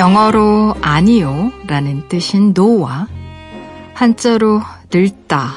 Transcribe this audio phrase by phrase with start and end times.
[0.00, 3.06] 영어로 아니요 라는 뜻인 no와
[3.92, 5.50] 한자로 늙다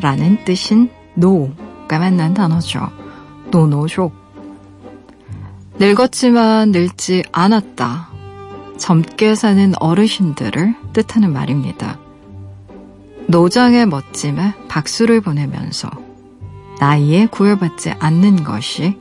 [0.00, 2.88] 라는 뜻인 no가 만난 단어죠.
[3.50, 4.14] 노노족.
[5.80, 8.10] 늙었지만 늙지 않았다.
[8.78, 11.98] 젊게 사는 어르신들을 뜻하는 말입니다.
[13.26, 15.90] 노장의 멋짐에 박수를 보내면서
[16.78, 18.96] 나이에 구애받지 않는 것이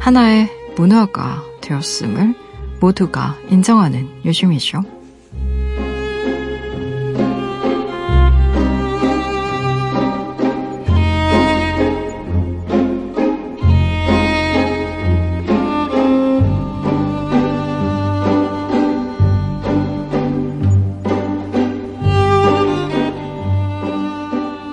[0.00, 2.43] 하나의 문화가 되었음을
[2.84, 4.82] 모두가 인정하는 요즘이죠.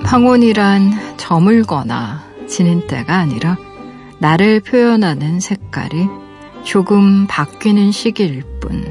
[0.04, 3.56] 황혼이란 저물거나 지는 때가 아니라
[4.20, 6.10] 나를 표현하는 색깔이
[6.64, 8.86] 조금 바뀌는 시기일 뿐.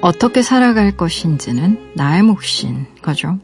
[0.00, 3.38] 어떻게 살아갈 것인지는 나의 몫인 거죠.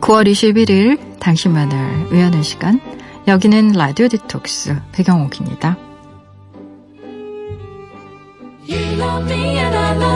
[0.00, 2.80] (9월 21일) 당신만을 위하는 시간
[3.26, 5.87] 여기는 라디오 디톡스 배경옥입니다.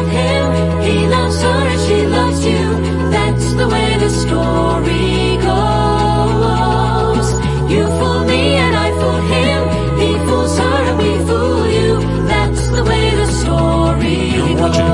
[0.03, 0.83] Love him.
[0.83, 2.81] He loves her and she loves you.
[3.11, 7.29] That's the way the story goes.
[7.71, 9.69] You fool me and I fool him.
[9.99, 12.01] He fools her and we fool you.
[12.27, 14.87] That's the way the story You're watching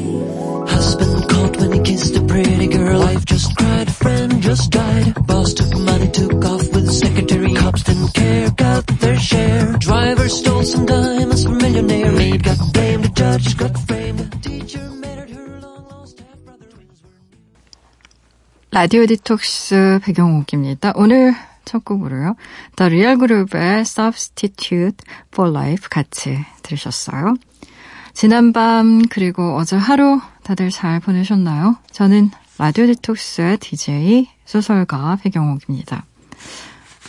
[0.69, 3.01] Husband caught when he kissed a pretty girl.
[3.01, 5.15] Wife just cried, friend just died.
[5.27, 6.00] Boss took money,
[7.11, 7.55] secretary.
[7.55, 9.77] Cops didn't care, got their share.
[9.79, 12.13] Driver stole some diamonds from millionaire.
[12.13, 14.43] Maid got blamed, the judge got framed.
[14.43, 16.69] Teacher married her long lost half brother.
[18.71, 20.93] 라디오 디톡스 배경옥입니다.
[20.95, 21.35] 오늘
[21.65, 22.37] 첫 곡으로요.
[22.77, 27.35] The Real Group의 Substitute for Life 같이 들으셨어요.
[28.13, 31.77] 지난밤 그리고 어제 하루 다들 잘 보내셨나요?
[31.93, 36.05] 저는 라디오 디톡스의 DJ 소설가 백영옥입니다.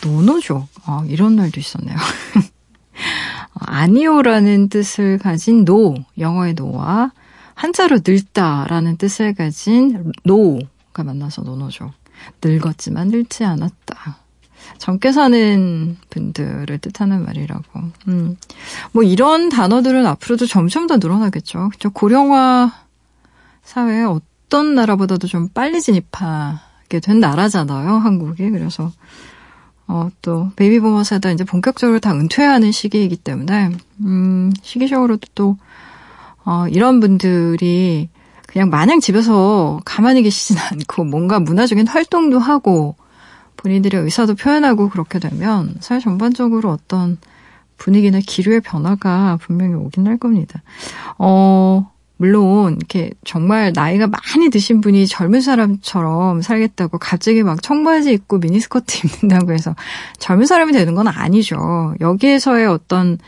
[0.02, 1.96] 노노족 어, 이런 날도 있었네요.
[3.54, 7.12] 아니오라는 뜻을 가진 no, 영어의 no와
[7.54, 11.92] 한자로 늙다라는 뜻을 가진 노가 만나서 노노족.
[12.42, 14.18] 늙었지만 늙지 않았다.
[14.78, 17.80] 젊게 사는 분들을 뜻하는 말이라고.
[18.08, 18.36] 음.
[18.92, 21.70] 뭐 이런 단어들은 앞으로도 점점 더 늘어나겠죠.
[21.78, 22.72] 저 고령화
[23.62, 28.50] 사회에 어떤 나라보다도 좀 빨리 진입하게 된 나라잖아요, 한국이.
[28.50, 28.92] 그래서
[29.86, 33.70] 어, 또 베이비부머 세대 이제 본격적으로 다 은퇴하는 시기이기 때문에
[34.00, 35.56] 음, 시기적으로도 또
[36.44, 38.08] 어, 이런 분들이
[38.46, 42.96] 그냥 마냥 집에서 가만히 계시진 않고 뭔가 문화적인 활동도 하고
[43.56, 47.18] 본인들의 의사도 표현하고 그렇게 되면 사회 전반적으로 어떤
[47.76, 50.62] 분위기나 기류의 변화가 분명히 오긴 할 겁니다.
[51.18, 51.90] 어,
[52.22, 59.08] 물론 이렇게 정말 나이가 많이 드신 분이 젊은 사람처럼 살겠다고 갑자기 막 청바지 입고 미니스커트
[59.26, 59.74] 입는다고 해서
[60.20, 61.96] 젊은 사람이 되는 건 아니죠.
[62.00, 63.18] 여기에서의 어떤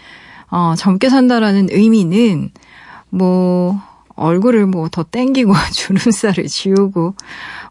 [0.49, 2.51] 어, 젊게 산다라는 의미는
[3.11, 3.83] 뭐
[4.15, 7.17] 얼굴을 뭐 더 땡기고 주름살을 지우고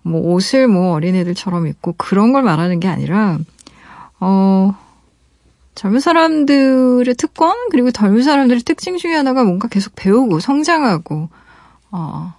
[0.01, 3.37] 뭐 옷을 뭐 어린애들처럼 입고 그런 걸 말하는 게 아니라
[4.19, 4.75] 어
[5.75, 11.29] 젊은 사람들의 특권 그리고 젊은 사람들의 특징 중에 하나가 뭔가 계속 배우고 성장하고
[11.91, 12.33] 어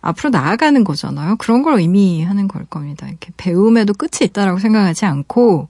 [0.00, 1.36] 앞으로 나아가는 거잖아요.
[1.36, 3.08] 그런 걸 의미하는 걸 겁니다.
[3.08, 5.68] 이렇게 배움에도 끝이 있다라고 생각하지 않고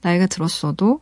[0.00, 1.00] 나이가 들었어도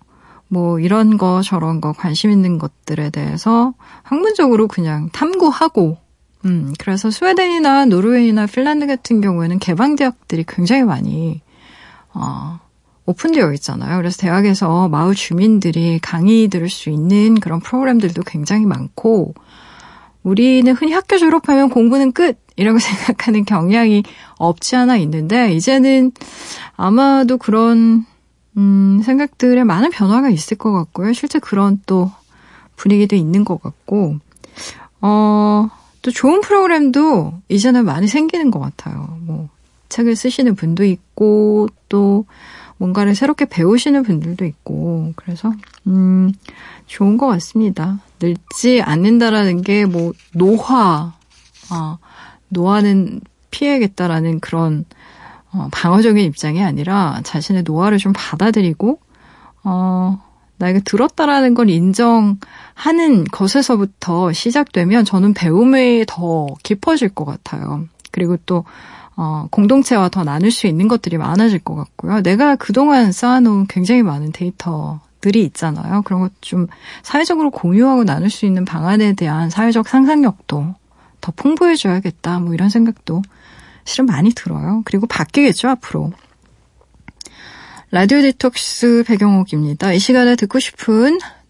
[0.48, 3.72] 뭐 이런 거 저런 거 관심 있는 것들에 대해서
[4.02, 5.96] 학문적으로 그냥 탐구하고
[6.44, 11.40] 음 그래서 스웨덴이나 노르웨이나 핀란드 같은 경우에는 개방 대학들이 굉장히 많이
[12.12, 12.58] 어
[13.06, 13.96] 오픈되어 있잖아요.
[13.96, 19.34] 그래서 대학에서 마을 주민들이 강의 들을 수 있는 그런 프로그램들도 굉장히 많고,
[20.22, 22.38] 우리는 흔히 학교 졸업하면 공부는 끝!
[22.56, 24.02] 이라고 생각하는 경향이
[24.36, 26.12] 없지 않아 있는데, 이제는
[26.76, 28.04] 아마도 그런,
[28.56, 31.12] 음, 생각들에 많은 변화가 있을 것 같고요.
[31.12, 32.10] 실제 그런 또
[32.76, 34.16] 분위기도 있는 것 같고,
[35.00, 35.68] 어,
[36.02, 39.18] 또 좋은 프로그램도 이제는 많이 생기는 것 같아요.
[39.22, 39.48] 뭐,
[39.88, 42.26] 책을 쓰시는 분도 있고, 또,
[42.80, 45.52] 뭔가를 새롭게 배우시는 분들도 있고, 그래서,
[45.86, 46.32] 음,
[46.86, 48.00] 좋은 것 같습니다.
[48.22, 51.12] 늙지 않는다라는 게 뭐, 노화,
[51.70, 51.98] 어,
[52.48, 54.86] 노화는 피해야겠다라는 그런,
[55.52, 58.98] 어, 방어적인 입장이 아니라 자신의 노화를 좀 받아들이고,
[59.64, 60.22] 어,
[60.56, 67.84] 나에게 들었다라는 걸 인정하는 것에서부터 시작되면 저는 배움이 더 깊어질 것 같아요.
[68.10, 68.64] 그리고 또
[69.22, 72.22] 어, 공동체와 더 나눌 수 있는 것들이 많아질 것 같고요.
[72.22, 76.00] 내가 그동안 쌓아놓은 굉장히 많은 데이터 들이 있잖아요.
[76.02, 76.68] 그런 것 좀
[77.02, 80.74] 사회적으로 공유하고 나눌 수 있는 방안에 대한 사회적 상상력도
[81.20, 82.40] 더 풍부해져야겠다.
[82.40, 83.20] 뭐 이런 생각도
[83.84, 84.80] 실은 많이 들어요.
[84.86, 86.12] 그리고 바뀌겠죠, 앞으로.
[87.90, 89.92] 라디오 디톡스 배경옥입니다.
[89.92, 91.18] 이 시간에 듣고 싶은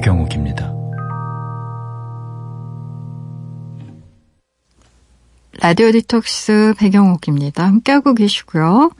[0.00, 0.74] 배경옥입니다.
[5.60, 7.66] 라디오 디톡스 배경옥입니다.
[7.66, 8.92] 함께하고 계시고요.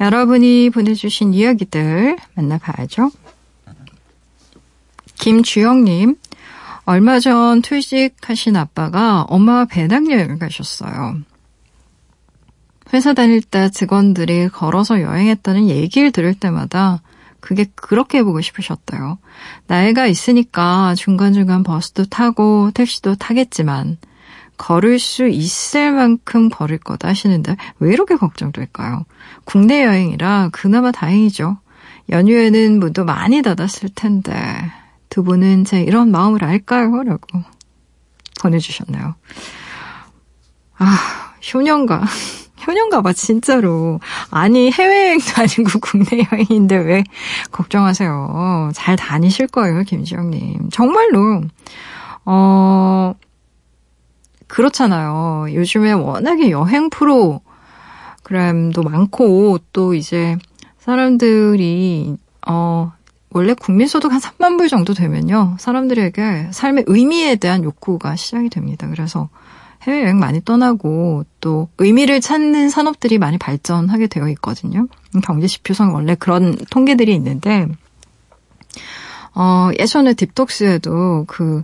[0.00, 3.10] 여러분이 보내주신 이야기들 만나봐야죠.
[5.16, 6.16] 김주영님,
[6.84, 11.16] 얼마 전 퇴직하신 아빠가 엄마와 배낭여행을 가셨어요.
[12.92, 17.02] 회사 다닐 때 직원들이 걸어서 여행했다는 얘기를 들을 때마다
[17.44, 19.18] 그게 그렇게 해보고 싶으셨대요.
[19.66, 23.98] 나이가 있으니까 중간중간 버스도 타고 택시도 타겠지만
[24.56, 29.04] 걸을 수 있을 만큼 걸을 거다 하시는데 왜 이렇게 걱정될까요?
[29.44, 31.58] 국내 여행이라 그나마 다행이죠.
[32.08, 34.32] 연휴에는 문도 많이 닫았을 텐데
[35.10, 37.02] 두 분은 제 이런 마음을 알까요?
[37.02, 37.42] 라고
[38.40, 39.16] 보내주셨네요.
[40.78, 40.96] 아,
[41.52, 42.04] 효년가.
[42.66, 44.00] 효녀인가 봐, 진짜로.
[44.30, 47.04] 아니, 해외여행도 아니고 국내 여행인데 왜
[47.50, 48.72] 걱정하세요.
[48.74, 50.70] 잘 다니실 거예요, 김지영님.
[50.70, 51.42] 정말로.
[52.24, 53.14] 어,
[54.46, 55.46] 그렇잖아요.
[55.52, 60.36] 요즘에 워낙에 여행 프로그램도 많고, 또 이제
[60.78, 62.16] 사람들이,
[62.46, 62.92] 어,
[63.30, 65.56] 원래 국민소득 한 3만 불 정도 되면요.
[65.58, 68.86] 사람들에게 삶의 의미에 대한 욕구가 시작이 됩니다.
[68.88, 69.28] 그래서
[69.86, 74.86] 해외여행 많이 떠나고 또 의미를 찾는 산업들이 많이 발전하게 되어 있거든요.
[75.22, 77.68] 경제지표상 원래 그런 통계들이 있는데,
[79.34, 81.62] 어, 예전에 딥톡스에도 그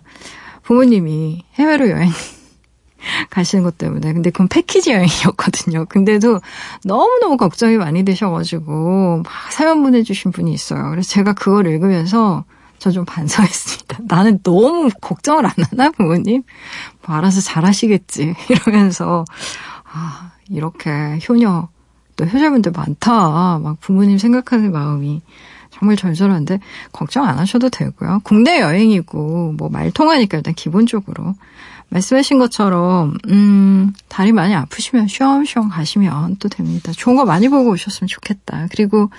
[0.62, 2.10] 부모님이 해외로 여행
[3.30, 4.12] 가시는 것 때문에.
[4.12, 5.86] 근데 그건 패키지 여행이었거든요.
[5.86, 6.40] 근데도
[6.84, 10.90] 너무너무 걱정이 많이 되셔가지고 막 사연 보내주신 분이 있어요.
[10.90, 12.44] 그래서 제가 그걸 읽으면서
[12.80, 13.98] 저 좀 반성했습니다.
[14.08, 16.42] 나는 너무 걱정을 안 하나, 부모님?
[17.06, 18.34] 뭐 알아서 잘하시겠지.
[18.48, 19.24] 이러면서,
[19.92, 20.90] 아, 이렇게
[21.28, 21.68] 효녀,
[22.16, 23.58] 또 효자분들 많다.
[23.62, 25.22] 막 부모님 생각하는 마음이
[25.70, 26.58] 정말 절절한데,
[26.92, 28.20] 걱정 안 하셔도 되고요.
[28.24, 31.34] 국내 여행이고, 뭐 말 통하니까 일단 기본적으로.
[31.90, 36.92] 말씀하신 것처럼, 음, 다리 많이 아프시면 쉬엄쉬엄 가시면 또 됩니다.
[36.96, 38.68] 좋은 거 많이 보고 오셨으면 좋겠다.
[38.70, 39.10] 그리고,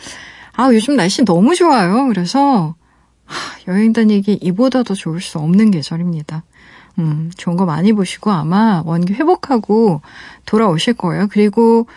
[0.54, 2.08] 아, 요즘 날씨 너무 좋아요.
[2.08, 2.76] 그래서,
[3.68, 6.44] 여행 다니기 이보다 더 좋을 수 없는 계절입니다.
[7.00, 10.02] 음, 좋은 거 많이 보시고 아마 원기 회복하고
[10.46, 11.28] 돌아오실 거예요.
[11.30, 11.88] 그리고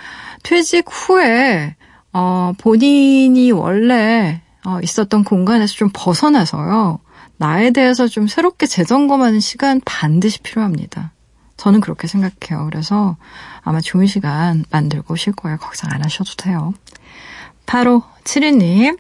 [0.43, 1.77] 퇴직 후에,
[2.13, 7.01] 어, 본인이 원래, 어, 있었던 공간에서 좀 벗어나서요.
[7.37, 11.13] 나에 대해서 좀 새롭게 재점검하는 시간 반드시 필요합니다.
[11.57, 12.67] 저는 그렇게 생각해요.
[12.67, 13.17] 그래서
[13.63, 15.59] 아마 좋은 시간 만들고 오실 거예요.
[15.59, 16.75] 걱정 안 하셔도 돼요.
[17.67, 18.99] 바로 7위님,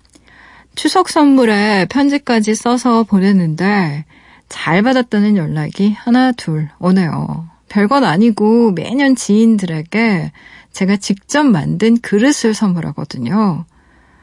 [0.74, 4.04] 추석 선물에 편지까지 써서 보냈는데
[4.48, 7.48] 잘 받았다는 연락이 하나 둘 오네요.
[7.68, 10.32] 별건 아니고 매년 지인들에게
[10.72, 13.64] 제가 직접 만든 그릇을 선물하거든요.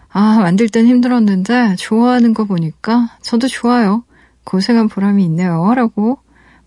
[0.09, 4.03] 아, 만들 땐 힘들었는데 좋아하는 거 보니까 저도 좋아요.
[4.43, 5.73] 고생한 보람이 있네요.
[5.73, 6.19] 라고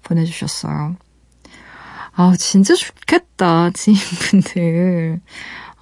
[0.03, 0.97] 보내주셨어요.
[2.17, 3.71] 아, 진짜 좋겠다.
[3.71, 5.21] 지인분들.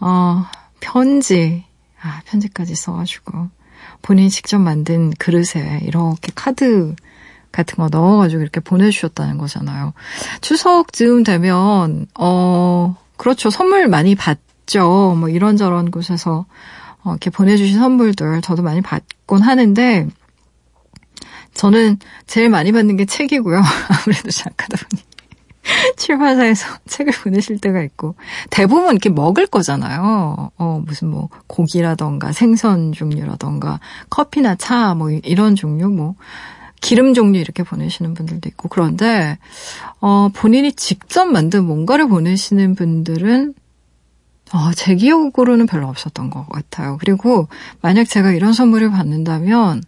[0.01, 1.65] 아, 편지.
[2.01, 3.62] 아, 편지까지 써가지고.
[4.03, 6.95] 본인이 직접 만든 그릇에 이렇게 카드
[7.53, 9.93] 같은 거 넣어가지고 이렇게 보내주셨다는 거잖아요.
[10.41, 13.51] 추석 즈음 되면, 어, 그렇죠.
[13.51, 15.17] 선물 많이 받죠.
[15.19, 16.47] 뭐 이런저런 곳에서
[17.05, 20.09] 어, 이렇게 보내주신 선물들 저도 많이 받곤 하는데,
[21.55, 23.61] 저는 제일 많이 받는 게 책이고요.
[23.89, 25.03] 아무래도 작가다 보니.
[25.97, 28.15] 출판사에서 책을 보내실 때가 있고
[28.51, 30.51] 대부분 이렇게 먹을 거잖아요.
[30.57, 36.15] 어 무슨 뭐 고기라던가 생선 종류라던가 커피나 차 뭐 이런 종류 뭐
[36.81, 39.39] 기름 종류 이렇게 보내시는 분들도 있고 그런데
[40.01, 43.55] 어 본인이 직접 만든 뭔가를 보내시는 분들은
[44.55, 46.99] 어, 제 기억으로는 별로 없었던 것 같아요.
[47.01, 47.49] 그리고
[47.81, 49.83] 만약 제가 이런 선물을 받는다면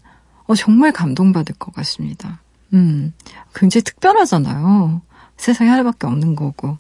[0.47, 2.41] 어, 정말 감동받을 것 같습니다.
[2.73, 3.13] 음,
[3.55, 5.03] 굉장히 특별하잖아요.
[5.37, 6.79] 세상에 하나밖에 없는 거고.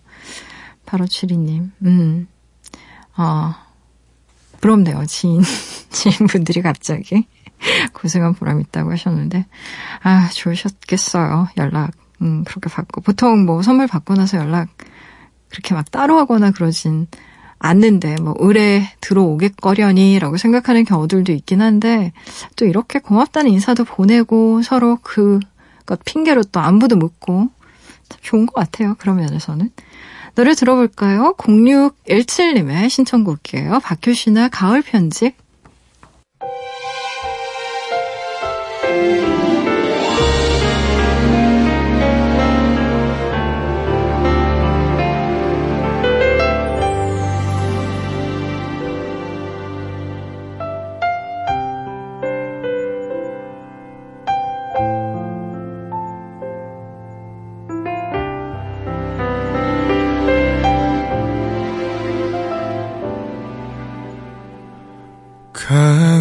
[0.87, 2.28] 8572님, 음,
[3.14, 3.64] 아,
[4.61, 5.04] 부럽네요.
[5.06, 5.42] 지인,
[5.90, 7.26] 지인분들이 갑자기
[7.92, 9.46] 고생한 보람 있다고 하셨는데,
[10.02, 11.49] 아, 좋으셨겠어요.
[11.56, 11.92] 연락,
[12.23, 13.00] 음, 그렇게 받고.
[13.00, 14.68] 보통 뭐 선물 받고 나서 연락
[15.49, 17.06] 그렇게 막 따로 하거나 그러진
[17.58, 22.12] 않는데, 뭐, 의뢰 들어오겠거려니 라고 생각하는 경우들도 있긴 한데,
[22.56, 25.40] 또 이렇게 고맙다는 인사도 보내고 서로 그,
[25.87, 27.49] 것 핑계로 또 안부도 묻고,
[28.20, 28.94] 좋은 것 같아요.
[28.99, 29.70] 그런 면에서는.
[30.34, 31.34] 노래 들어볼까요?
[31.38, 33.80] 0617님의 신청곡이에요.
[33.80, 35.37] 박효신의 가을 편집.
[65.66, 66.18] 가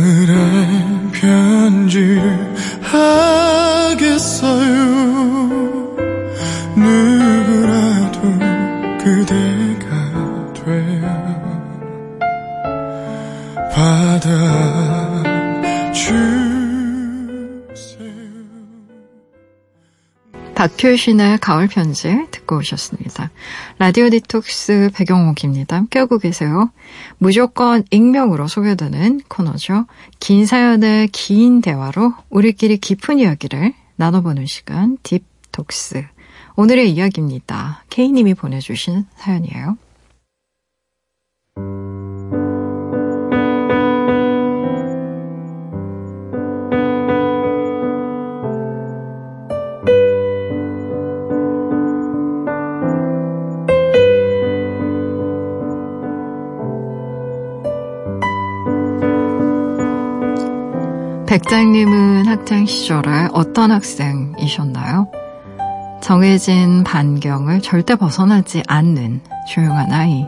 [20.84, 23.32] 박효신의 가을 편지 듣고 오셨습니다.
[23.80, 25.78] 라디오 디톡스 배경옥입니다.
[25.78, 26.72] 함께하고 계세요.
[27.18, 29.86] 무조건 익명으로 소개되는 코너죠.
[30.20, 36.04] 긴 사연의 긴 대화로 우리끼리 깊은 이야기를 나눠보는 시간 딥톡스.
[36.58, 37.86] 오늘의 이야기입니다.
[37.90, 39.78] K님이 보내주신 사연이에요.
[61.34, 65.08] 백장님은 학창 시절에 어떤 학생이셨나요?
[66.00, 69.22] 정해진 반경을 절대 벗어나지 않는
[69.52, 70.28] 조용한 아이.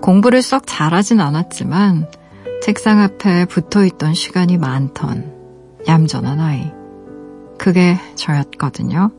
[0.00, 2.08] 공부를 썩 잘하진 않았지만
[2.62, 5.34] 책상 앞에 붙어 있던 시간이 많던
[5.86, 6.72] 얌전한 아이.
[7.58, 9.10] 그게 저였거든요.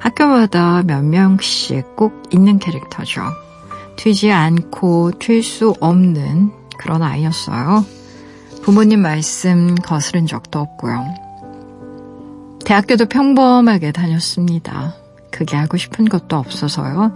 [0.00, 3.22] 학교마다 몇 명씩 꼭 있는 캐릭터죠.
[3.94, 8.01] 튀지 않고 튈 수 없는 그런 아이였어요.
[8.62, 11.04] 부모님 말씀 거스른 적도 없고요.
[12.64, 14.94] 대학교도 평범하게 다녔습니다.
[15.32, 17.10] 그게 하고 싶은 것도 없어서요.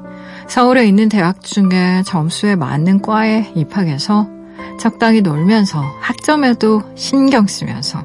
[0.48, 4.28] 서울에 있는 대학 중에 점수에 맞는 과에 입학해서
[4.80, 8.04] 적당히 놀면서 학점에도 신경 쓰면서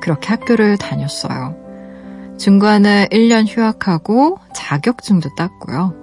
[0.00, 1.54] 그렇게 학교를 다녔어요.
[2.36, 5.94] 중간에 1년 휴학하고 자격증도 땄고요.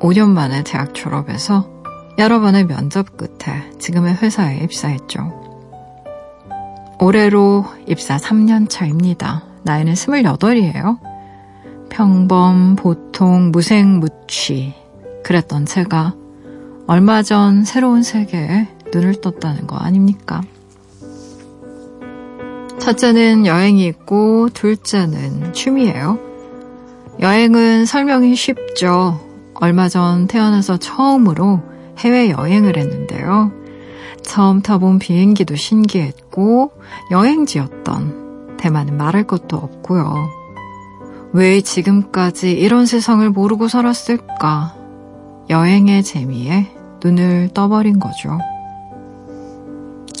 [0.00, 1.68] 5년 만에 대학 졸업해서
[2.16, 5.43] 여러 번의 면접 끝에 지금의 회사에 입사했죠.
[7.04, 9.44] 올해로 입사 3년 차입니다.
[9.62, 10.98] 나이는 28이에요.
[11.90, 14.72] 평범, 보통, 무생 무취.
[15.22, 16.14] 그랬던 제가
[16.86, 20.40] 얼마 전 새로운 세계에 눈을 떴다는 거 아닙니까?
[22.80, 26.18] 첫째는 여행이 있고, 둘째는 취미예요.
[27.20, 29.20] 여행은 설명이 쉽죠.
[29.52, 31.60] 얼마 전 태어나서 처음으로
[31.98, 33.52] 해외여행을 했는데요.
[34.24, 36.72] 처음 타본 비행기도 신기했고
[37.10, 40.28] 여행지였던 대만은 말할 것도 없고요.
[41.32, 44.74] 왜 지금까지 이런 세상을 모르고 살았을까?
[45.50, 46.68] 여행의 재미에
[47.02, 48.38] 눈을 떠버린 거죠.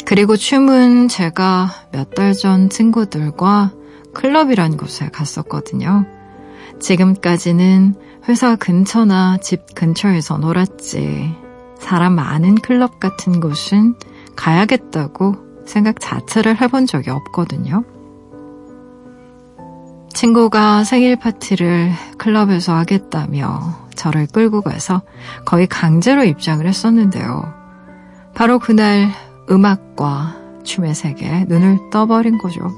[0.04, 3.72] 그리고 춤은 제가 몇 달 전 친구들과
[4.12, 6.04] 클럽이란 곳에 갔었거든요.
[6.80, 7.94] 지금까지는
[8.28, 11.43] 회사 근처나 집 근처에서 놀았지.
[11.84, 13.94] 사람 많은 클럽 같은 곳은
[14.36, 15.36] 가야겠다고
[15.66, 17.84] 생각 자체를 해본 적이 없거든요.
[20.14, 23.60] 친구가 생일 파티를 클럽에서 하겠다며
[23.94, 25.02] 저를 끌고 가서
[25.44, 27.52] 거의 강제로 입장을 했었는데요.
[28.34, 29.10] 바로 그날
[29.50, 32.74] 음악과 춤의 세계에 눈을 떠버린 거죠.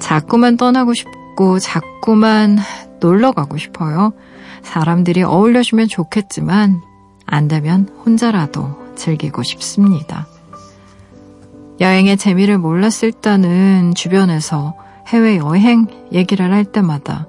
[0.00, 2.58] 자꾸만 떠나고 싶고 자꾸만
[3.00, 4.12] 놀러 가고 싶어요.
[4.60, 6.82] 사람들이 어울려주면 좋겠지만
[7.26, 10.26] 안 되면 혼자라도 즐기고 싶습니다.
[11.80, 14.74] 여행의 재미를 몰랐을 때는 주변에서
[15.08, 17.26] 해외여행 얘기를 할 때마다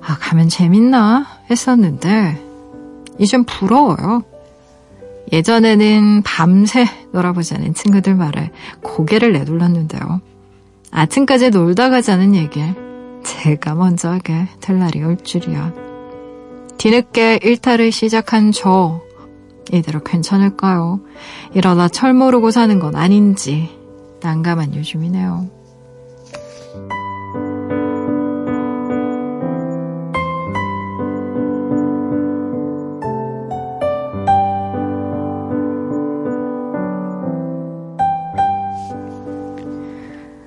[0.00, 2.42] 아, 가면 재밌나 했었는데
[3.18, 4.24] 이젠 부러워요.
[5.32, 8.50] 예전에는 밤새 놀아보자는 친구들 말에
[8.82, 10.20] 고개를 내둘렀는데요.
[10.90, 15.72] 아침까지 놀다 가자는 얘기를 제가 먼저 하게 될 날이 올 줄이야.
[16.76, 19.00] 뒤늦게 일탈을 시작한 저
[19.72, 21.00] 이대로 괜찮을까요?
[21.54, 23.70] 이러다 철 모르고 사는 건 아닌지
[24.20, 25.50] 난감한 요즘이네요.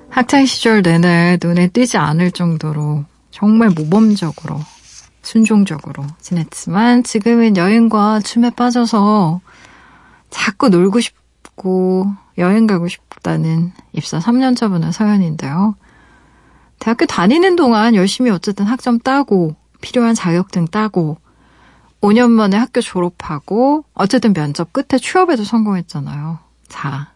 [0.08, 4.58] 학창 시절 내내 눈에 띄지 않을 정도로 정말 모범적으로
[5.26, 9.40] 순종적으로 지냈지만 지금은 여행과 춤에 빠져서
[10.30, 12.06] 자꾸 놀고 싶고
[12.38, 15.74] 여행 가고 싶다는 입사 3년차 분의 사연인데요.
[16.78, 21.18] 대학교 다니는 동안 열심히 어쨌든 학점 따고 필요한 자격증 따고
[22.00, 26.38] 5년 만에 학교 졸업하고 어쨌든 면접 끝에 취업에도 성공했잖아요.
[26.68, 27.12] 자,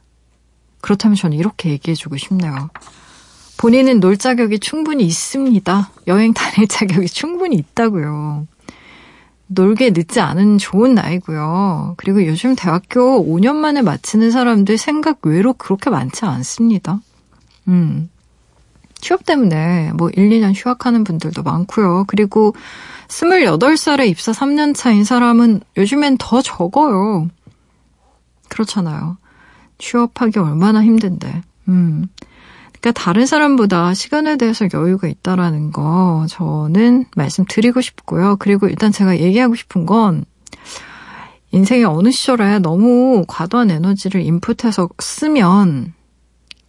[0.80, 2.70] 그렇다면 저는 이렇게 얘기해주고 싶네요.
[3.60, 5.90] 본인은 놀 자격이 충분히 있습니다.
[6.06, 8.46] 여행 다닐 자격이 충분히 있다고요.
[9.48, 11.92] 놀게 늦지 않은 좋은 나이고요.
[11.98, 17.00] 그리고 요즘 대학교 5년 만에 마치는 사람들 생각 외로 그렇게 많지 않습니다.
[17.68, 18.08] 음.
[18.98, 22.04] 취업 때문에 뭐 1, 2년 휴학하는 분들도 많고요.
[22.06, 22.54] 그리고
[23.08, 27.28] 28살에 입사 3년 차인 사람은 요즘엔 더 적어요.
[28.48, 29.18] 그렇잖아요.
[29.76, 31.42] 취업하기 얼마나 힘든데.
[31.68, 32.08] 음.
[32.80, 38.36] 그러니까 다른 사람보다 시간에 대해서 여유가 있다라는 거 저는 말씀드리고 싶고요.
[38.38, 40.24] 그리고 일단 제가 얘기하고 싶은 건
[41.52, 45.92] 인생의 어느 시절에 너무 과도한 에너지를 인풋해서 쓰면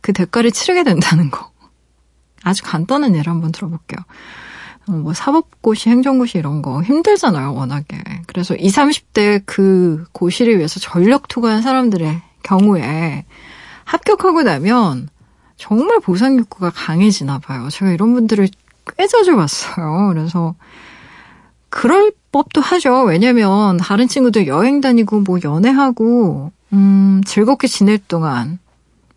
[0.02, 1.52] 그 대가를 치르게 된다는 거.
[2.44, 4.00] 아주 간단한 예를 한번 들어볼게요.
[4.88, 8.02] 어, 뭐 사법고시, 행정고시 이런 거 힘들잖아요, 워낙에.
[8.26, 13.26] 그래서 20, 30대 그 고시를 위해서 전력 투구한 사람들의 경우에
[13.86, 15.10] 합격하고 나면
[15.62, 17.70] 정말 보상 욕구가 강해지나 봐요.
[17.70, 18.50] 제가 이런 분들을
[18.98, 20.10] 꽤 자주 봤어요.
[20.12, 20.56] 그래서
[21.70, 23.04] 그럴 법도 하죠.
[23.04, 28.58] 왜냐면 다른 친구들 여행 다니고 뭐 연애하고 음, 즐겁게 지낼 동안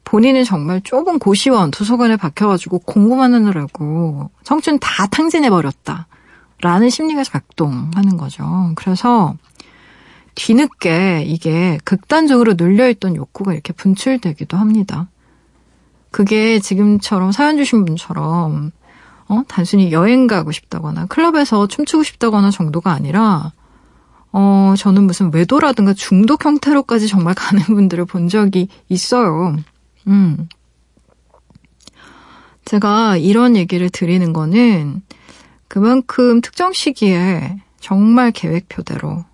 [0.04, 6.08] 본인은 정말 좁은 고시원 도서관에 박혀가지고 공부만 하느라고 청춘 다 탕진해버렸다.
[6.60, 8.72] 라는 심리가 작동하는 거죠.
[8.74, 9.34] 그래서
[10.34, 15.08] 뒤늦게 이게 극단적으로 눌려있던 욕구가 이렇게 분출되기도 합니다.
[16.14, 18.70] 그게 지금처럼 사연 주신 분처럼
[19.26, 23.50] 어, 단순히 여행 가고 싶다거나 클럽에서 춤추고 싶다거나 정도가 아니라
[24.30, 29.56] 어, 저는 무슨 외도라든가 중독 형태로까지 정말 가는 분들을 본 적이 있어요.
[30.06, 30.48] 음.
[32.64, 35.02] 제가 이런 얘기를 드리는 거는
[35.66, 39.24] 그만큼 특정 시기에 정말 계획표대로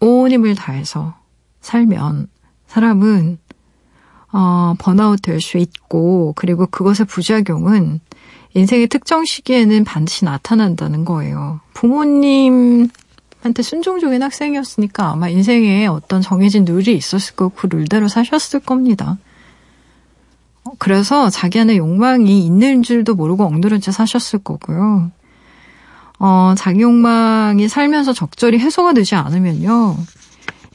[0.00, 1.14] 온 힘을 다해서
[1.62, 2.28] 살면
[2.66, 3.38] 사람은
[4.38, 8.00] 어, 번아웃 될 수 있고, 그리고 그것의 부작용은
[8.52, 11.60] 인생의 특정 시기에는 반드시 나타난다는 거예요.
[11.72, 12.90] 부모님한테
[13.62, 19.16] 순종적인 학생이었으니까 아마 인생에 어떤 정해진 룰이 있었을 거고, 그 룰대로 사셨을 겁니다.
[20.64, 25.12] 어, 그래서 자기 안에 욕망이 있는 줄도 모르고 엉두른 채 사셨을 거고요.
[26.18, 29.96] 어, 자기 욕망이 살면서 적절히 해소가 되지 않으면요.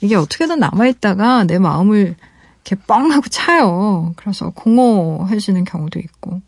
[0.02, 2.16] 이게 어떻게든 남아있다가 내 마음을
[2.64, 4.14] 이렇게 뻥 하고 차요.
[4.16, 6.42] 그래서 공허해지는 경우도 있고.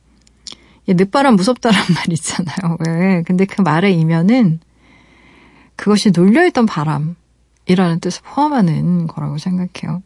[0.88, 2.78] 늦바람 무섭다란 말 있잖아요.
[2.86, 3.23] 왜?
[3.23, 4.60] 근데 그 말의 이면은
[5.76, 10.04] 그것이 놀려있던 바람이라는 뜻을 포함하는 거라고 생각해요.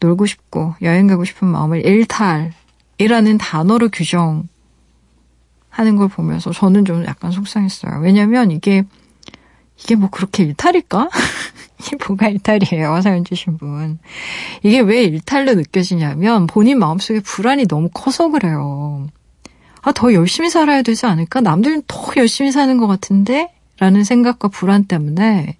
[0.00, 4.48] 놀고 싶고 여행 가고 싶은 마음을 일탈이라는 단어로 규정하는
[5.96, 8.00] 걸 보면서 저는 좀 약간 속상했어요.
[8.00, 8.84] 왜냐면 이게
[9.82, 11.10] 이게 뭐 그렇게 일탈일까?
[11.80, 13.98] 이게 뭐가 일탈이에요, 사연 주신 분.
[14.62, 19.06] 이게 왜 일탈로 느껴지냐면 본인 마음속에 불안이 너무 커서 그래요.
[19.82, 21.40] 아, 더 열심히 살아야 되지 않을까?
[21.40, 23.52] 남들은 더 열심히 사는 것 같은데?
[23.78, 25.58] 라는 생각과 불안 때문에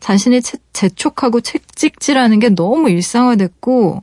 [0.00, 0.40] 자신이
[0.72, 4.02] 재촉하고 채찍질하는 게 너무 일상화됐고,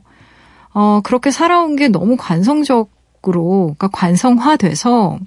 [0.72, 5.18] 어, 그렇게 살아온 게 너무 관성적으로, 그러니까 관성화돼서 어,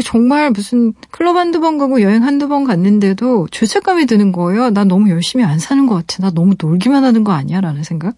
[0.00, 4.70] 정말 무슨 클럽 한두 번 가고 여행 한두 번 갔는데도 죄책감이 드는 거예요.
[4.70, 6.22] 나 너무 열심히 안 사는 것 같아.
[6.22, 7.60] 나 너무 놀기만 하는 거 아니야?
[7.60, 8.14] 라는 생각.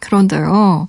[0.00, 0.88] 그런데요,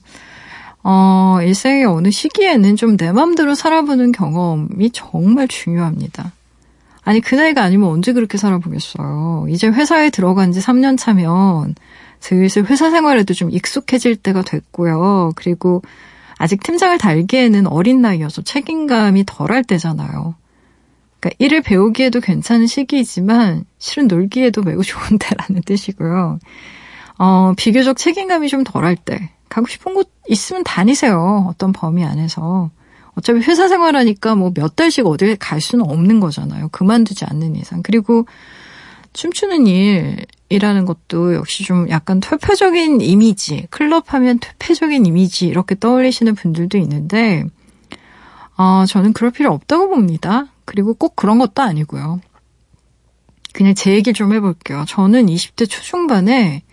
[0.84, 6.32] 어, 일생의 어느 시기에는 좀 내 맘대로 살아보는 경험이 정말 중요합니다.
[7.04, 9.48] 아니, 그 나이가 아니면 언제 그렇게 살아보겠어요.
[9.50, 11.76] 이제 회사에 들어간 지 3년 차면
[12.20, 15.32] 슬슬 회사 생활에도 좀 익숙해질 때가 됐고요.
[15.36, 15.82] 그리고
[16.40, 20.36] 아직 팀장을 달기에는 어린 나이여서 책임감이 덜할 때잖아요.
[21.20, 26.40] 그러니까 일을 배우기에도 괜찮은 시기이지만 실은 놀기에도 매우 좋은 때라는 뜻이고요.
[27.18, 31.46] 어, 비교적 책임감이 좀 덜할 때 가고 싶은 곳 있으면 다니세요.
[31.50, 32.72] 어떤 범위 안에서.
[33.16, 36.70] 어차피 회사 생활하니까 뭐 몇 달씩 어딜 갈 수는 없는 거잖아요.
[36.70, 37.82] 그만두지 않는 이상.
[37.84, 38.26] 그리고
[39.12, 46.36] 춤추는 일 이라는 것도 역시 좀 약간 퇴폐적인 이미지, 클럽 하면 퇴폐적인 이미지 이렇게 떠올리시는
[46.36, 47.46] 분들도 있는데,
[48.58, 50.48] 어, 저는 그럴 필요 없다고 봅니다.
[50.66, 52.20] 그리고 꼭 그런 것도 아니고요.
[53.54, 54.86] 그냥 제 얘기 좀 해볼게요.
[54.88, 56.64] 저는 20대 초중반에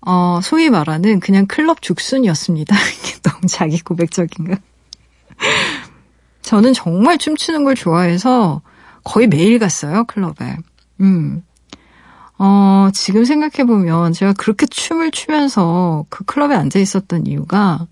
[0.00, 2.76] 어, 소위 말하는 그냥 클럽 죽순이었습니다.
[3.22, 4.58] 너무 자기 고백적인가?
[6.42, 8.62] 저는 정말 춤추는 걸 좋아해서
[9.02, 10.58] 거의 매일 갔어요, 클럽에.
[11.00, 11.42] 음.
[12.38, 17.86] 어, 지금 생각해보면 제가 그렇게 춤을 추면서 그 클럽에 앉아 있었던 이유가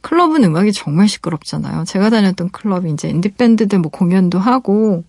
[0.00, 1.84] 클럽은 음악이 정말 시끄럽잖아요.
[1.84, 5.04] 제가 다녔던 클럽이 이제 인디밴드들 뭐 공연도 하고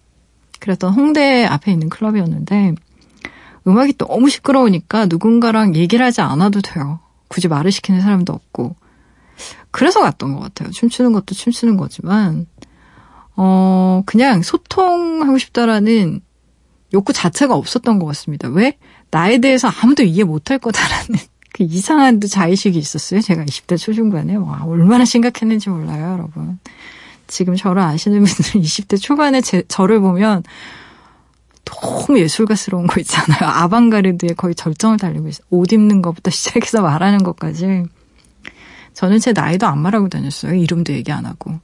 [0.59, 2.75] 그랬던 홍대 앞에 있는 클럽이었는데
[3.67, 6.99] 음악이 너무 시끄러우니까 누군가랑 얘기를 하지 않아도 돼요.
[7.27, 8.75] 굳이 말을 시키는 사람도 없고.
[9.71, 10.69] 그래서 갔던 것 같아요.
[10.71, 12.45] 춤추는 것도 춤추는 거지만,
[13.35, 16.21] 어, 그냥 소통하고 싶다라는
[16.93, 18.49] 욕구 자체가 없었던 것 같습니다.
[18.49, 18.77] 왜?
[19.11, 21.19] 나에 대해서 아무도 이해 못할 거다라는
[21.53, 23.21] 그 이상한 또 자의식이 있었어요.
[23.21, 24.35] 제가 20대 초중반에.
[24.35, 26.59] 와, 얼마나 심각했는지 몰라요, 여러분.
[27.27, 30.43] 지금 저를 아시는 분들은 20대 초반에 제, 저를 보면
[31.65, 33.49] 너무 예술가스러운 거 있잖아요.
[33.49, 35.45] 아방가르드에 거의 절정을 달리고 있어요.
[35.49, 37.83] 옷 입는 것부터 시작해서 말하는 것까지.
[38.93, 40.53] 저는 제 나이도 안 말하고 다녔어요.
[40.53, 41.59] 이름도 얘기 안 하고.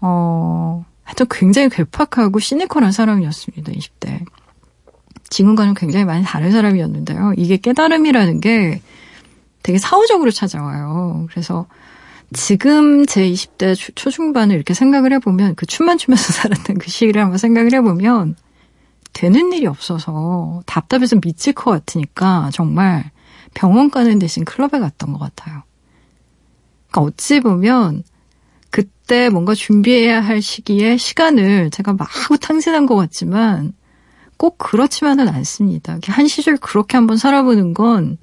[0.00, 3.72] 어, 하여튼 굉장히 괴팍하고 시니컬한 사람이었습니다.
[3.72, 4.23] 20대.
[5.34, 7.32] 지금과는 굉장히 많이 다른 사람이었는데요.
[7.36, 8.80] 이게 깨달음이라는 게
[9.64, 11.26] 되게 사후적으로 찾아와요.
[11.28, 11.66] 그래서
[12.32, 17.72] 지금 제 20대 초중반을 이렇게 생각을 해보면 그 춤만 추면서 살았던 그 시기를 한번 생각을
[17.74, 18.36] 해보면
[19.12, 23.10] 되는 일이 없어서 답답해서 미칠 것 같으니까 정말
[23.54, 25.62] 병원 가는 대신 클럽에 갔던 것 같아요.
[26.90, 28.04] 그러니까 어찌 보면
[28.70, 33.72] 그때 뭔가 준비해야 할 시기에 시간을 제가 마구 탕진한 것 같지만
[34.36, 35.98] 꼭 그렇지만은 않습니다.
[36.06, 38.18] 한 시절 그렇게 한번 살아보는 건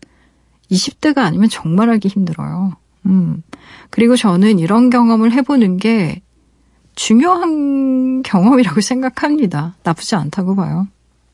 [0.71, 2.73] 20대가 아니면 정말 하기 힘들어요.
[3.05, 3.43] 음.
[3.89, 6.21] 그리고 저는 이런 경험을 해보는 게
[6.95, 9.75] 중요한 경험이라고 생각합니다.
[9.83, 10.87] 나쁘지 않다고 봐요.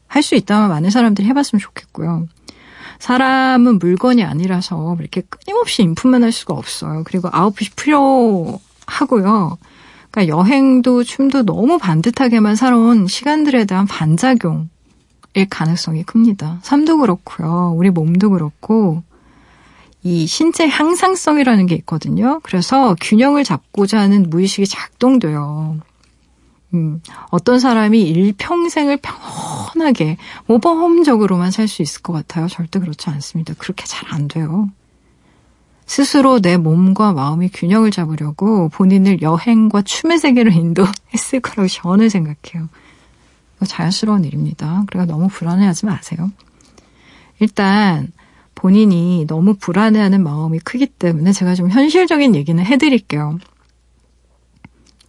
[0.07, 2.27] 할 수 있다면 많은 사람들이 해봤으면 좋겠고요.
[2.99, 7.03] 사람은 물건이 아니라서 이렇게 끊임없이 인풋만 할 수가 없어요.
[7.05, 9.57] 그리고 아웃풋이 필요하고요.
[10.11, 14.67] 그러니까 여행도 춤도 너무 반듯하게만 살아온 시간들에 대한 반작용일
[15.49, 16.59] 가능성이 큽니다.
[16.63, 17.73] 삶도 그렇고요.
[17.75, 19.03] 우리 몸도 그렇고
[20.03, 22.39] 이 신체 향상성이라는 게 있거든요.
[22.43, 25.77] 그래서 균형을 잡고자 하는 무의식이 작동돼요.
[26.73, 28.99] 음, 어떤 사람이 일평생을
[29.73, 30.17] 편하게
[30.47, 32.47] 모범적으로만 살 수 있을 것 같아요.
[32.47, 33.53] 절대 그렇지 않습니다.
[33.57, 34.69] 그렇게 잘 안 돼요.
[35.87, 42.69] 스스로 내 몸과 마음이 균형을 잡으려고 본인을 여행과 춤의 세계로 인도했을 거라고 저는 생각해요.
[43.65, 44.83] 자연스러운 일입니다.
[44.87, 46.29] 그러니까 너무 불안해하지 마세요.
[47.39, 48.11] 일단
[48.53, 53.39] 본인이 너무 불안해하는 마음이 크기 때문에 제가 좀 현실적인 얘기는 해드릴게요.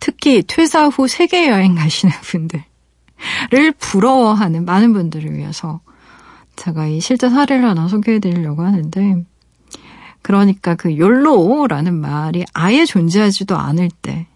[0.01, 5.81] 특히 퇴사 후 세계 여행 가시는 분들을 부러워하는 많은 분들을 위해서
[6.57, 9.25] 제가 이 실제 사례를 하나 소개해드리려고 하는데,
[10.23, 14.27] 그러니까 그 욜로라는 말이 아예 존재하지도 않을 때,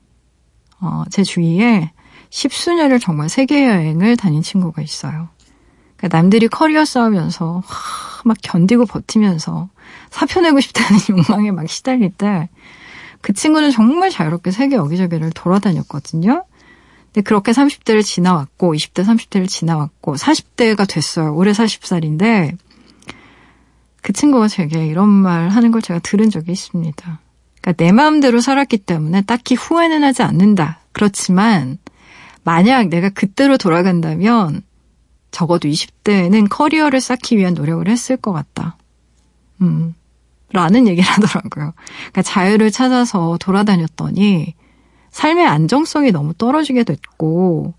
[0.80, 1.90] 어, 제 주위에
[2.30, 5.28] 십수년을 정말 세계 여행을 다닌 친구가 있어요.
[5.96, 7.62] 그러니까 남들이 커리어 싸우면서
[8.24, 9.68] 막 견디고 버티면서
[10.10, 12.48] 사표 내고 싶다는 욕망에 막 시달릴 때
[13.22, 16.44] 그 친구는 정말 자유롭게 세계 여기저기를 돌아다녔거든요.
[17.06, 21.34] 근데 그렇게 30대를 지나왔고 20대 30대를 지나왔고 40대가 됐어요.
[21.34, 22.56] 올해 40살인데
[24.02, 27.20] 그 친구가 제게 이런 말 하는 걸 제가 들은 적이 있습니다.
[27.60, 30.80] 그러니까 내 마음대로 살았기 때문에 딱히 후회는 하지 않는다.
[30.92, 31.78] 그렇지만
[32.42, 34.62] 만약 내가 그때로 돌아간다면
[35.30, 38.76] 적어도 20대에는 커리어를 쌓기 위한 노력을 했을 것 같다.
[39.62, 39.94] 음,
[40.52, 41.72] 라는 얘기를 하더라고요.
[41.76, 44.54] 그러니까 자유를 찾아서 돌아다녔더니
[45.10, 47.74] 삶의 안정성이 너무 떨어지게 됐고,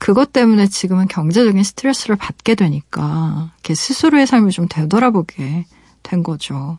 [0.00, 5.66] 그것 때문에 지금은 경제적인 스트레스를 받게 되니까, 이렇게 스스로의 삶을 좀 되돌아보게
[6.02, 6.78] 된 거죠.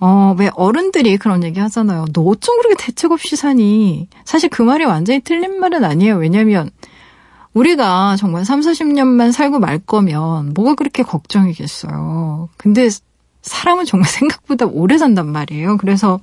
[0.00, 2.04] 어, 왜 어른들이 그런 얘기 하잖아요.
[2.12, 4.08] 너 어쩜 그렇게 대책 없이 사니?
[4.24, 6.16] 사실 그 말이 완전히 틀린 말은 아니에요.
[6.16, 6.70] 왜냐면,
[7.52, 12.48] 우리가 정말 3, 40년만 살고 말 거면 뭐가 그렇게 걱정이겠어요.
[12.56, 12.88] 근데
[13.42, 15.76] 사람은 정말 생각보다 오래 산단 말이에요.
[15.78, 16.20] 그래서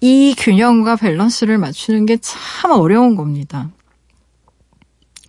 [0.00, 3.70] 이 균형과 밸런스를 맞추는 게 참 어려운 겁니다.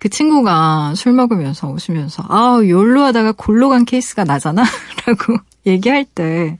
[0.02, 4.64] 그 친구가 술 먹으면서 웃으면서 아 욜로 하다가 골로 간 케이스가 나잖아
[5.06, 6.58] 라고 얘기할 때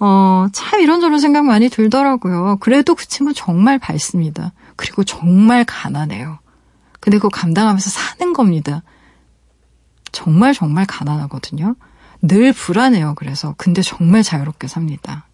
[0.00, 2.56] 어, 참 이런저런 생각 많이 들더라고요.
[2.60, 4.54] 그래도 그 친구 정말 밝습니다.
[4.76, 6.38] 그리고 정말 가난해요.
[7.00, 8.82] 근데 그거 감당하면서 사는 겁니다.
[10.10, 11.76] 정말 정말 가난하거든요.
[12.22, 13.12] 늘 불안해요.
[13.16, 15.26] 그래서 근데 정말 자유롭게 삽니다.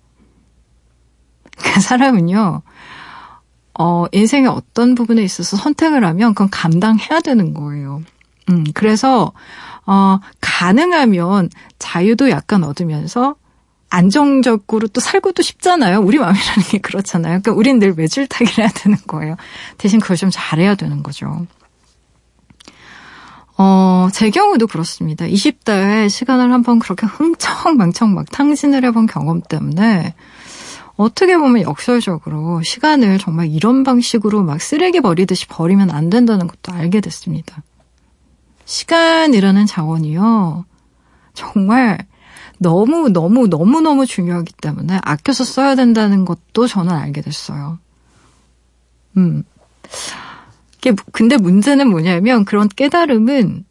[1.63, 2.63] 그 사람은요.
[3.79, 8.03] 어, 인생의 어떤 부분에 있어서 선택을 하면 그건 감당해야 되는 거예요.
[8.51, 9.33] 음, 그래서
[9.87, 13.37] 어, 가능하면 자유도 약간 얻으면서
[13.91, 16.01] 안정적으로 또 살고도 싶잖아요.
[16.01, 17.41] 우리 마음이라는 게 그렇잖아요.
[17.41, 19.37] 그러니까 우린 늘 외줄타기를 해야 되는 거예요.
[19.79, 21.47] 대신 그걸 좀 잘해야 되는 거죠.
[23.57, 25.27] 어, 제 경우도 그렇습니다.
[25.27, 30.15] 20대에 시간을 한번 그렇게 흥청망청 막 탕진을 해본 경험 때문에
[30.97, 37.01] 어떻게 보면 역설적으로 시간을 정말 이런 방식으로 막 쓰레기 버리듯이 버리면 안 된다는 것도 알게
[37.01, 37.63] 됐습니다.
[38.65, 40.65] 시간이라는 자원이요.
[41.35, 41.99] 정말
[42.59, 47.79] 너무, 너무, 너무 너무 중요하기 때문에 아껴서 써야 된다는 것도 저는 알게 됐어요.
[49.17, 49.43] 음.
[51.13, 53.65] 근데 문제는 뭐냐면 그런 깨달음은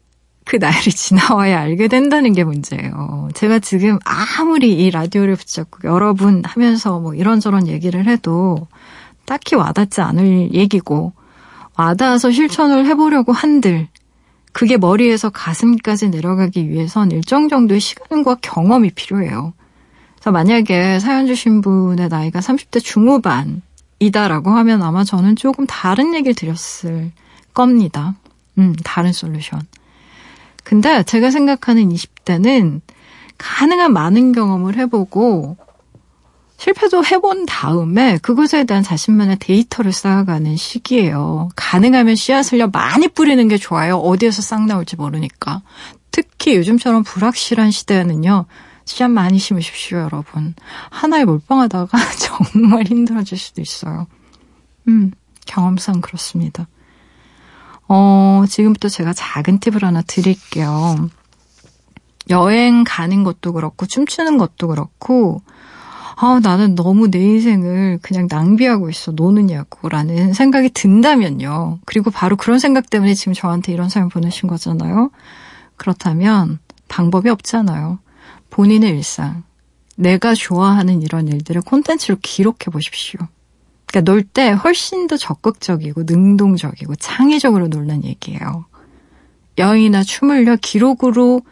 [0.44, 3.28] 그 나이를 지나와야 알게 된다는 게 문제예요.
[3.34, 8.66] 제가 지금 아무리 이 라디오를 붙잡고 여러 분 하면서 뭐 이런저런 얘기를 해도
[9.26, 11.12] 딱히 와닿지 않을 얘기고
[11.76, 13.88] 와닿아서 실천을 해보려고 한들
[14.52, 19.52] 그게 머리에서 가슴까지 내려가기 위해선 일정 정도의 시간과 경험이 필요해요.
[20.14, 27.10] 그래서 만약에 사연 주신 분의 나이가 30대 중후반이다라고 하면 아마 저는 조금 다른 얘기를 드렸을
[27.52, 28.14] 겁니다.
[28.58, 29.60] 음, 다른 솔루션.
[30.64, 32.80] 근데 제가 생각하는 20대는
[33.38, 35.56] 가능한 많은 경험을 해보고
[36.56, 41.50] 실패도 해본 다음에 그것에 대한 자신만의 데이터를 쌓아가는 시기예요.
[41.56, 43.98] 가능하면 씨앗을요 많이 뿌리는 게 좋아요.
[43.98, 45.62] 어디에서 싹 나올지 모르니까.
[46.10, 48.46] 특히 요즘처럼 불확실한 시대에는요.
[48.86, 50.54] 씨앗 많이 심으십시오, 여러분.
[50.90, 51.98] 하나에 몰빵하다가
[52.52, 54.06] 정말 힘들어질 수도 있어요.
[54.88, 55.10] 음,
[55.46, 56.68] 경험상 그렇습니다.
[57.88, 61.10] 어, 지금부터 제가 작은 팁을 하나 드릴게요.
[62.30, 65.42] 여행 가는 것도 그렇고, 춤추는 것도 그렇고,
[66.16, 71.80] 아, 나는 너무 내 인생을 그냥 낭비하고 있어, 노느냐고, 라는 생각이 든다면요.
[71.84, 75.10] 그리고 바로 그런 생각 때문에 지금 저한테 이런 사연 보내신 거잖아요.
[75.76, 77.98] 그렇다면 방법이 없잖아요.
[78.50, 79.42] 본인의 일상,
[79.96, 83.20] 내가 좋아하는 이런 일들을 콘텐츠로 기록해 보십시오.
[83.94, 88.64] 그러니까 놀 때 훨씬 더 적극적이고 능동적이고 창의적으로 놀란 얘기예요.
[89.56, 91.42] 여행이나 춤을요, 기록으로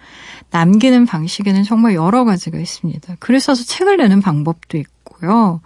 [0.50, 3.16] 남기는 방식에는 정말 여러 가지가 있습니다.
[3.20, 5.60] 그래서 책을 내는 방법도 있고요.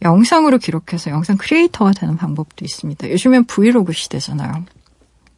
[0.00, 3.10] 영상으로 기록해서 영상 크리에이터가 되는 방법도 있습니다.
[3.10, 4.64] 요즘엔 브이로그 시대잖아요.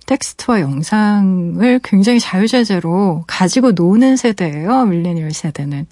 [0.07, 4.85] 텍스트와 영상을 굉장히 자유자재로 가지고 노는 세대예요.
[4.85, 5.87] 밀레니얼 세대는.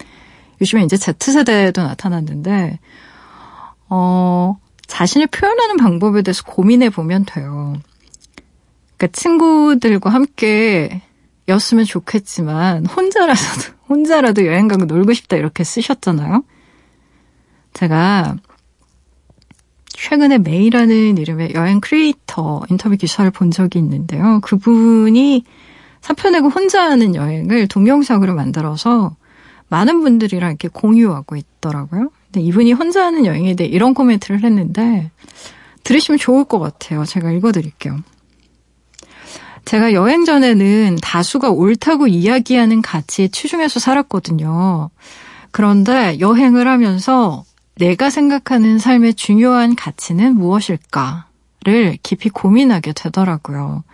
[0.61, 2.79] 요즘에 이제 Z세대도 나타났는데
[3.89, 4.55] 어,
[4.87, 7.75] 자신을 표현하는 방법에 대해서 고민해 보면 돼요.
[8.97, 11.01] 그러니까 친구들과 함께
[11.47, 13.41] 였으면 좋겠지만 혼자라도
[13.89, 16.43] 혼자라도 여행 가고 놀고 싶다 이렇게 쓰셨잖아요.
[17.73, 18.37] 제가
[19.89, 24.39] 최근에 메이라는 이름의 여행 크리에이터 인터뷰 기사를 본 적이 있는데요.
[24.43, 25.43] 그분이
[26.01, 29.15] 사표 내고 혼자 하는 여행을 동영상으로 만들어서
[29.69, 32.09] 많은 분들이랑 이렇게 공유하고 있더라고요.
[32.35, 35.09] 근데 이분이 혼자 하는 여행에 대해 이런 코멘트를 했는데
[35.85, 37.05] 들으시면 좋을 것 같아요.
[37.05, 37.97] 제가 읽어드릴게요.
[39.63, 44.89] 제가 여행 전에는 다수가 옳다고 이야기하는 가치에 치중해서 살았거든요.
[45.51, 47.45] 그런데 여행을 하면서
[47.77, 53.85] 내가 생각하는 삶의 중요한 가치는 무엇일까를 깊이 고민하게 되더라고요.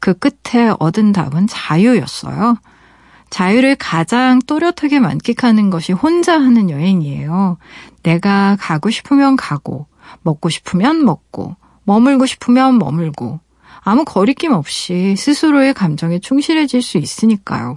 [0.00, 2.56] 그 끝에 얻은 답은 자유였어요.
[3.32, 7.56] 자유를 가장 또렷하게 만끽하는 것이 혼자 하는 여행이에요.
[8.02, 9.86] 내가 가고 싶으면 가고,
[10.20, 13.40] 먹고 싶으면 먹고, 머물고 싶으면 머물고,
[13.80, 17.72] 아무 거리낌 없이 스스로의 감정에 충실해질 수 있으니까요.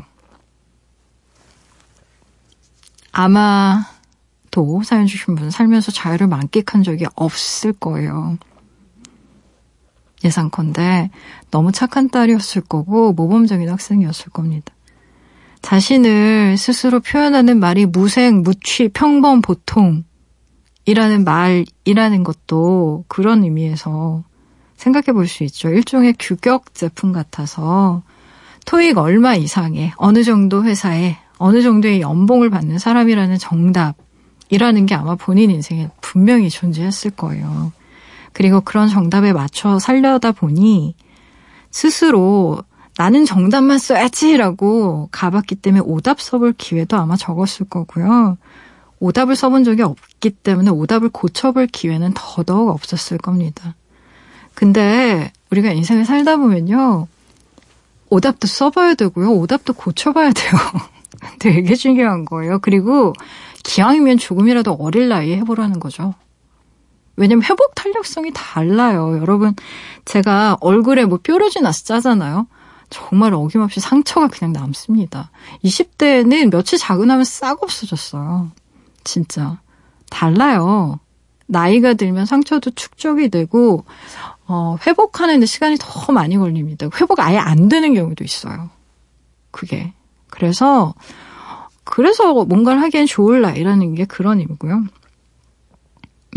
[3.14, 8.38] 아마도 사연 주신 분 살면서 자유를 만끽한 적이 없을 거예요.
[10.22, 11.12] 예상컨대
[11.50, 14.75] 너무 착한 딸이었을 거고 모범적인 학생이었을 겁니다.
[15.66, 20.04] 자신을 스스로 표현하는 말이 무생, 무취, 평범, 보통이라는
[21.26, 24.24] 말이라는 것도 그런 의미에서
[24.78, 25.70] 생각해 볼 수 있죠.
[25.70, 28.04] 일종의 규격 제품 같아서
[28.68, 35.50] 토익 얼마 이상의 어느 정도 회사에 어느 정도의 연봉을 받는 사람이라는 정답이라는 게 아마 본인
[35.50, 37.72] 인생에 분명히 존재했을 거예요.
[38.34, 40.94] 그리고 그런 정답에 맞춰 살려다 보니
[41.72, 42.60] 스스로
[42.98, 48.38] 나는 정답만 써야지라고 가봤기 때문에 오답 써볼 기회도 아마 적었을 거고요.
[49.00, 53.76] 오답을 써본 적이 없기 때문에 오답을 고쳐볼 기회는 더더욱 없었을 겁니다.
[54.54, 57.08] 근데 우리가 인생을 살다 보면요.
[58.10, 59.32] 오답도 써봐야 되고요.
[59.32, 60.54] 오답도 고쳐봐야 돼요.
[61.40, 62.60] 되게 중요한 거예요.
[62.60, 63.14] 그리고
[63.64, 66.14] 기왕이면 조금이라도 어릴 나이에 해보라는 거죠.
[67.18, 69.18] 왜냐면 회복 탄력성이 달라요.
[69.20, 69.56] 여러분,
[70.06, 72.48] 제가 얼굴에 뭐 뾰루지 나서 짜잖아요.
[72.90, 75.32] 정말 어김없이 상처가 그냥 남습니다.
[75.64, 78.52] 20대는 며칠 자고 나면 싹 없어졌어요.
[79.04, 79.60] 진짜.
[80.10, 81.00] 달라요.
[81.48, 83.86] 나이가 들면 상처도 축적이 되고,
[84.48, 86.88] 어, 회복하는 데 시간이 더 많이 걸립니다.
[87.00, 88.70] 회복 아예 안 되는 경우도 있어요.
[89.52, 89.94] 그게.
[90.30, 90.94] 그래서,
[91.84, 94.84] 그래서 뭔가를 하기엔 좋을 나이라는 게 그런 의미고요.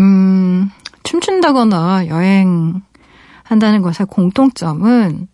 [0.00, 0.70] 음,
[1.02, 5.28] 춤춘다거나 여행한다는 것의 공통점은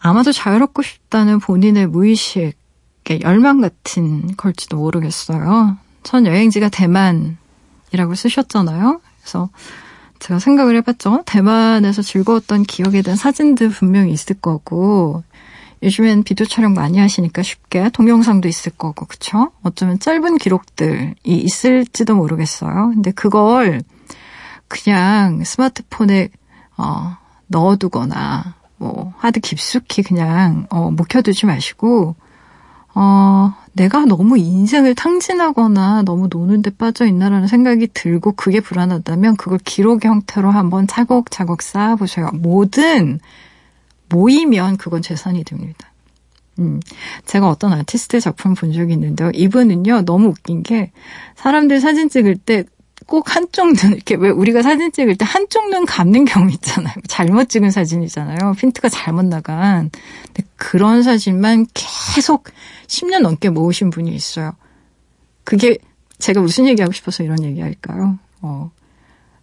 [0.00, 5.76] 아마도 자유롭고 싶다는 본인의 무의식의 열망 같은 걸지도 모르겠어요.
[6.02, 9.00] 전 여행지가 대만이라고 쓰셨잖아요.
[9.20, 9.50] 그래서
[10.20, 11.22] 제가 생각을 해봤죠.
[11.26, 15.22] 대만에서 즐거웠던 기억에 대한 사진들 분명히 있을 거고,
[15.82, 19.52] 요즘엔 비디오 촬영 많이 하시니까 쉽게 동영상도 있을 거고, 그쵸?
[19.62, 22.90] 어쩌면 짧은 기록들이 있을지도 모르겠어요.
[22.94, 23.82] 근데 그걸
[24.66, 26.30] 그냥 스마트폰에,
[26.76, 32.14] 어, 넣어두거나, 뭐, 하드 깊숙이 그냥, 어, 묵혀두지 마시고,
[32.94, 39.58] 어, 내가 너무 인생을 탕진하거나 너무 노는 데 빠져 있나라는 생각이 들고 그게 불안하다면 그걸
[39.58, 42.30] 기록의 형태로 한번 차곡차곡 쌓아보셔요.
[42.34, 43.20] 뭐든
[44.08, 45.92] 모이면 그건 재산이 됩니다.
[46.58, 46.80] 음,
[47.24, 49.30] 제가 어떤 아티스트 작품 본 적이 있는데요.
[49.32, 50.90] 이분은요, 너무 웃긴 게
[51.36, 52.64] 사람들 사진 찍을 때
[53.08, 56.94] 꼭 한쪽 눈, 이렇게 왜 우리가 사진 찍을 때 한쪽 눈 감는 경우 있잖아요.
[57.08, 58.52] 잘못 찍은 사진이잖아요.
[58.58, 59.90] 핀트가 잘못 나간.
[60.26, 62.44] 근데 그런 사진만 계속
[62.86, 64.52] 10년 넘게 모으신 분이 있어요.
[65.42, 65.78] 그게
[66.18, 68.18] 제가 무슨 얘기하고 싶어서 이런 얘기 할까요?
[68.42, 68.70] 어.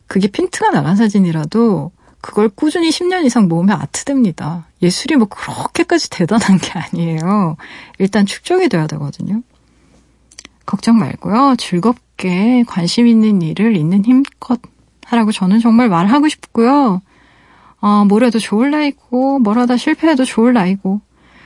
[0.05, 4.67] 그게 핀트가 나간 사진이라도 그걸 꾸준히 10년 이상 모으면 아트됩니다.
[4.83, 7.57] 예술이 뭐 그렇게까지 대단한 게 아니에요.
[7.97, 9.41] 일단 축적이 돼야 되거든요.
[10.67, 11.55] 걱정 말고요.
[11.57, 12.04] 즐겁게
[12.67, 14.59] 관심 있는 일을 있는 힘껏
[15.05, 17.01] 하라고 저는 정말 말하고 싶고요.
[17.81, 21.01] 어, 뭐래도 좋을 나이고, 뭘 하다 실패해도 좋을 나이고,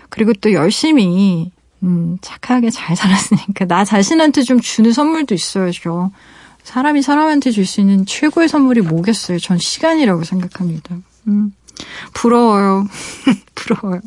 [0.09, 1.51] 그리고 또 열심히
[1.83, 6.11] 음, 착하게 잘 살았으니까 나 자신한테 좀 주는 선물도 있어야죠.
[6.63, 9.39] 사람이 사람한테 줄 수 있는 최고의 선물이 뭐겠어요?
[9.39, 10.97] 전 시간이라고 생각합니다.
[11.27, 11.53] 음,
[12.13, 12.85] 부러워요.
[13.55, 14.01] 부러워요.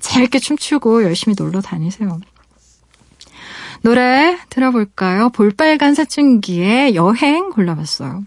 [0.00, 2.20] 재밌게 춤추고 열심히 놀러 다니세요.
[3.82, 5.30] 노래 들어볼까요?
[5.30, 8.24] 볼빨간 사춘기의 여행 골라봤어요.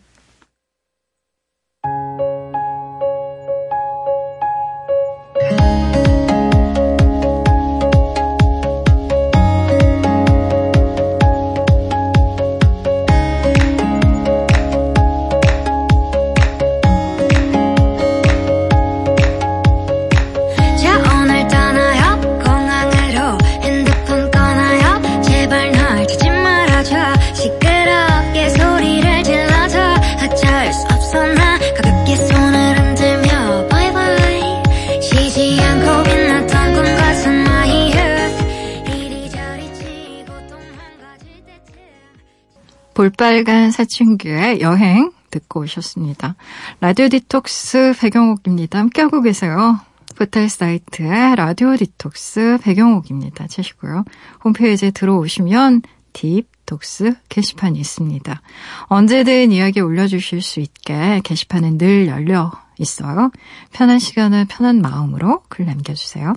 [42.94, 46.36] 볼빨간 사춘기의 여행 듣고 오셨습니다.
[46.80, 48.80] 라디오 디톡스 백영옥입니다.
[48.80, 49.80] 함께하고 계세요.
[50.16, 53.48] 포털 사이트의 라디오 디톡스 백영옥입니다.
[53.48, 54.06] 치시고요.
[54.44, 55.82] 홈페이지에 들어오시면
[56.14, 58.42] 딥톡스 게시판이 있습니다.
[58.84, 63.32] 언제든 이야기 올려주실 수 있게 게시판은 늘 열려 있어요.
[63.72, 66.36] 편한 시간을 편한 마음으로 글 남겨주세요.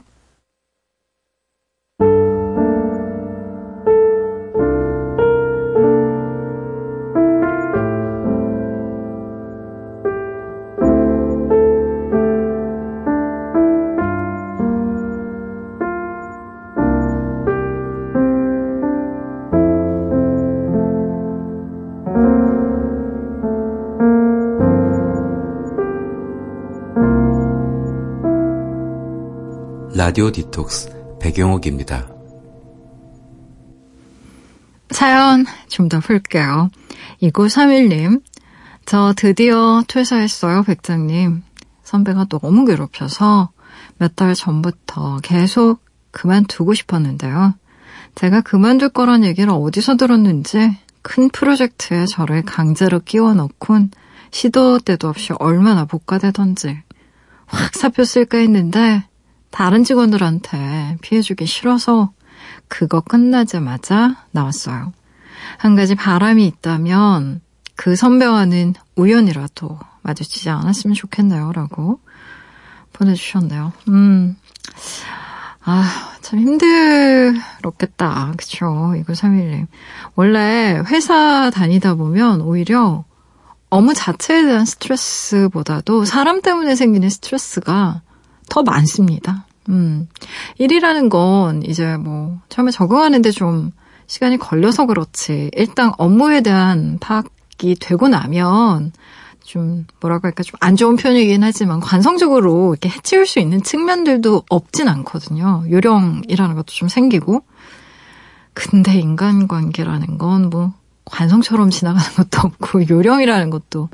[30.17, 32.09] 라디오 디톡스 배경옥입니다.
[34.89, 36.71] 사연 좀 더 풀게요.
[37.21, 38.23] 2931님,
[38.87, 41.43] 저 드디어 퇴사했어요, 백장님.
[41.83, 43.51] 선배가 너무 괴롭혀서
[43.99, 45.81] 몇 달 전부터 계속
[46.13, 47.53] 그만두고 싶었는데요.
[48.15, 53.91] 제가 그만둘 거란 얘기를 어디서 들었는지 큰 프로젝트에 저를 강제로 끼워 넣곤
[54.31, 56.79] 시도 때도 없이 얼마나 복가되던지
[57.45, 59.05] 확 사표 쓸까 했는데
[59.57, 62.13] 다른 직원들한테 피해주기 싫어서
[62.69, 64.93] 그거 끝나자마자 나왔어요.
[65.57, 67.41] 한 가지 바람이 있다면
[67.75, 71.53] 그 선배와는 우연이라도 마주치지 않았으면 좋겠네요.
[71.53, 72.01] 라고
[72.93, 73.73] 보내주셨네요.
[73.89, 74.37] 음.
[75.65, 78.35] 아, 참 힘들었겠다.
[78.37, 78.93] 그쵸.
[78.99, 79.69] 이거 3일님.
[80.17, 83.07] 원래 회사 다니다 보면 오히려
[83.71, 88.03] 업무 자체에 대한 스트레스보다도 사람 때문에 생기는 스트레스가
[88.51, 89.46] 더 많습니다.
[89.69, 90.09] 음.
[90.59, 93.73] 일이라는 건 이제 뭐 처음에 적응하는데 좀
[94.07, 95.51] 시간이 걸려서 그렇지.
[95.55, 98.93] 일단 업무에 대한 파악이 되고 나면
[99.45, 104.89] 좀 뭐라고 할까 좀 안 좋은 편이긴 하지만 관성적으로 이렇게 해치울 수 있는 측면들도 없진
[104.89, 105.65] 않거든요.
[105.71, 107.43] 요령이라는 것도 좀 생기고.
[108.55, 110.73] 근데 인간관계라는 건 뭐
[111.07, 113.89] 관성처럼 지나가는 것도 없고 요령이라는 것도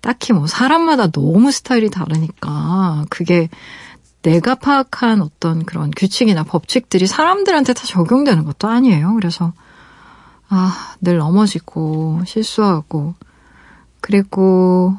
[0.00, 3.48] 딱히 뭐 사람마다 너무 스타일이 다르니까 그게
[4.22, 9.14] 내가 파악한 어떤 그런 규칙이나 법칙들이 사람들한테 다 적용되는 것도 아니에요.
[9.14, 9.52] 그래서
[10.48, 13.14] 아, 늘 넘어지고 실수하고
[14.00, 14.96] 그리고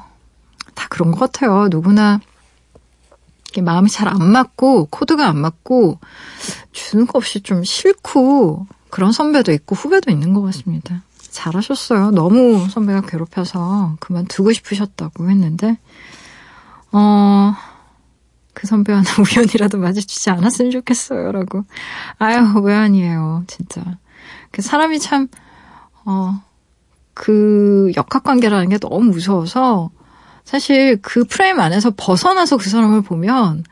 [0.76, 1.67] 다 그런 것 같아요.
[1.70, 2.20] 누구나
[3.61, 5.99] 마음이 잘 안 맞고 코드가 안 맞고
[6.72, 11.01] 주는 거 없이 좀 싫고 그런 선배도 있고 후배도 있는 것 같습니다.
[11.17, 12.11] 잘하셨어요.
[12.11, 15.78] 너무 선배가 괴롭혀서 그만두고 싶으셨다고 했는데
[16.91, 17.53] 어.
[18.60, 21.32] 그 선배와는 우연이라도 마주치지 않았으면 좋겠어요.
[21.32, 21.64] 라고.
[22.18, 23.45] 아유, 왜 아니에요.
[23.47, 23.82] 진짜.
[24.51, 25.30] 그 사람이 참,
[26.03, 26.41] 어,
[27.14, 29.91] 그 역학 관계라는 게 너무 무서워서
[30.43, 33.64] 사실 그 프레임 안에서 벗어나서 그 사람을 보면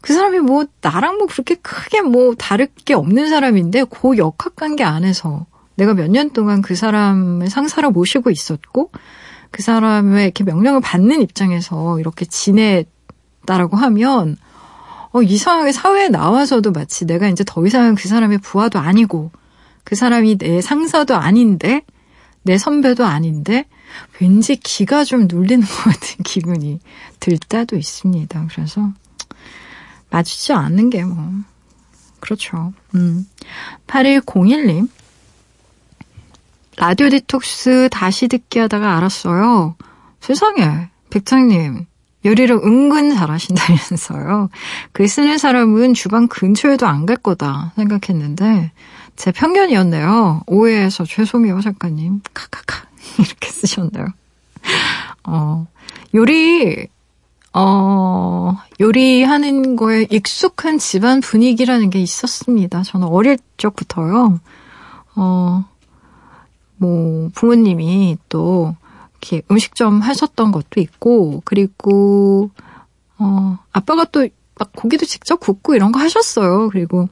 [0.00, 4.84] 그 사람이 뭐 나랑 뭐 그렇게 크게 뭐 다를 게 없는 사람인데 그 역학 관계
[4.84, 8.92] 안에서 내가 몇 년 동안 그 사람을 상사로 모시고 있었고
[9.50, 12.88] 그 사람의 이렇게 명령을 받는 입장에서 이렇게 지냈
[13.46, 14.36] 다라고 하면
[15.12, 19.30] 어, 이상하게 사회에 나와서도 마치 내가 이제 더 이상 그 사람의 부하도 아니고
[19.84, 21.82] 그 사람이 내 상사도 아닌데
[22.42, 23.66] 내 선배도 아닌데
[24.20, 26.80] 왠지 기가 좀 눌리는 것 같은 기분이
[27.20, 28.46] 들 때도 있습니다.
[28.50, 28.92] 그래서
[30.10, 31.32] 맞추지 않는 게 뭐,
[32.20, 32.72] 그렇죠.
[32.94, 33.26] 음.
[33.86, 34.88] 8101님.
[36.76, 39.76] 라디오 디톡스 다시 듣기 하다가 알았어요.
[40.20, 41.86] 세상에, 백장님,
[42.24, 44.48] 요리를 은근 잘하신다면서요.
[44.92, 48.70] 글 쓰는 사람은 주방 근처에도 안 갈 거다 생각했는데,
[49.16, 50.42] 제 편견이었네요.
[50.46, 52.20] 오해해서 죄송해요, 작가님.
[52.32, 52.86] 카카카.
[53.18, 54.06] 이렇게 쓰셨네요.
[55.24, 55.66] 어,
[56.14, 56.86] 요리,
[57.52, 62.82] 어, 요리하는 거에 익숙한 집안 분위기라는 게 있었습니다.
[62.82, 64.40] 저는 어릴 적부터요.
[65.16, 65.64] 어,
[66.76, 68.74] 뭐, 부모님이 또,
[69.22, 72.50] 이렇게 음식점 하셨던 것도 있고, 그리고,
[73.18, 74.26] 어, 아빠가 또
[74.62, 76.68] 막 고기도 직접 굽고 이런 거 하셨어요.
[76.70, 77.08] 그리고,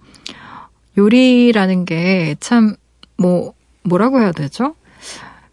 [0.96, 2.76] 요리라는 게 참,
[3.16, 4.74] 뭐, 뭐라고 해야 되죠?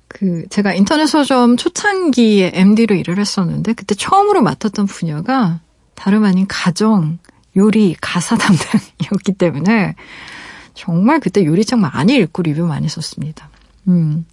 [0.07, 5.61] 그, 제가 인터넷 서점 초창기에 MD로 일을 했었는데, 그때 처음으로 맡았던 분야가
[5.95, 7.19] 다름 아닌 가정,
[7.55, 9.95] 요리, 가사 담당이었기 때문에,
[10.73, 13.49] 정말 그때 요리책 많이 읽고 리뷰 많이 썼습니다.
[13.87, 14.25] 음.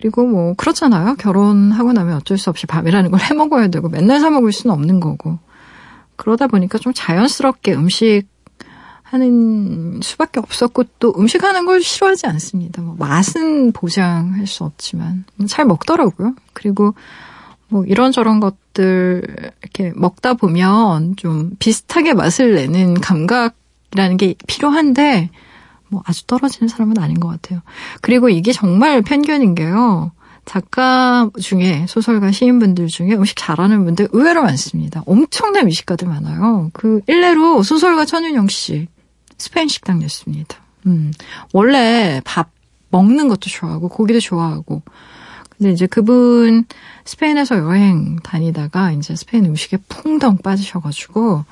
[0.00, 1.16] 그리고 뭐, 그렇잖아요.
[1.16, 4.98] 결혼하고 나면 어쩔 수 없이 밥이라는 걸 해 먹어야 되고, 맨날 사 먹을 수는 없는
[5.00, 5.38] 거고.
[6.16, 8.22] 그러다 보니까 좀 자연스럽게 음식
[9.02, 12.80] 하는 수밖에 없었고 또 음식 하는 걸 싫어하지 않습니다.
[12.80, 16.34] 뭐 맛은 보장할 수 없지만 잘 먹더라고요.
[16.52, 16.94] 그리고
[17.68, 19.22] 뭐 이런저런 것들
[19.62, 25.30] 이렇게 먹다 보면 좀 비슷하게 맛을 내는 감각이라는 게 필요한데
[25.90, 27.60] 뭐 아주 떨어지는 사람은 아닌 것 같아요.
[28.00, 30.12] 그리고 이게 정말 편견인 게요.
[30.46, 35.02] 작가 중에 소설가 시인분들 중에 음식 잘하는 분들 의외로 많습니다.
[35.06, 36.70] 엄청난 미식가들 많아요.
[36.72, 38.88] 그 일례로 소설가 천윤영 씨
[39.38, 40.56] 스페인 식당이었습니다.
[40.86, 41.12] 음,
[41.52, 42.50] 원래 밥
[42.90, 44.82] 먹는 것도 좋아하고 고기도 좋아하고
[45.56, 46.64] 근데 이제 그분
[47.04, 51.44] 스페인에서 여행 다니다가 이제 스페인 음식에 풍덩 빠지셔가지고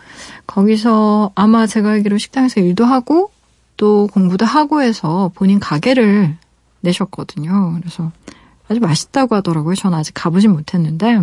[0.47, 3.30] 거기서 아마 제가 알기로 식당에서 일도 하고
[3.78, 6.36] 또 공부도 하고 해서 본인 가게를
[6.80, 7.78] 내셨거든요.
[7.78, 8.12] 그래서
[8.68, 9.74] 아주 맛있다고 하더라고요.
[9.74, 11.22] 저는 아직 가보진 못했는데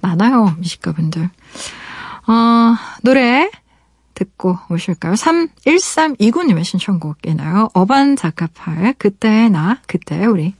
[0.00, 1.28] 많아요 미식가분들.
[2.28, 3.50] 어, 노래
[4.14, 5.12] 듣고 오실까요?
[5.12, 7.68] 31329님의 신청곡이나요.
[7.74, 10.54] 어반 자카파의 그때의 나, 그때의 우리.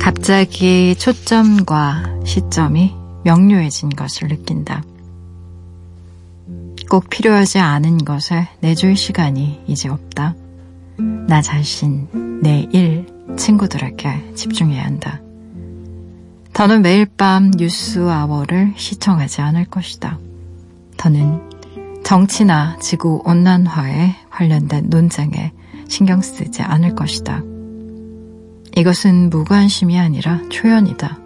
[0.00, 4.82] 갑자기 초점과 시점이 명료해진 것을 느낀다.
[6.88, 10.34] 꼭 필요하지 않은 것에 내줄 시간이 이제 없다.
[11.28, 12.08] 나 자신,
[12.42, 15.20] 내 일, 친구들에게 집중해야 한다.
[16.54, 20.18] 더는 매일 밤 뉴스 아워를 시청하지 않을 것이다.
[20.96, 21.40] 더는
[22.02, 25.52] 정치나 지구 온난화에 관련된 논쟁에
[25.88, 27.42] 신경 쓰지 않을 것이다.
[28.80, 31.18] 이것은 무관심이 아니라 초연이다.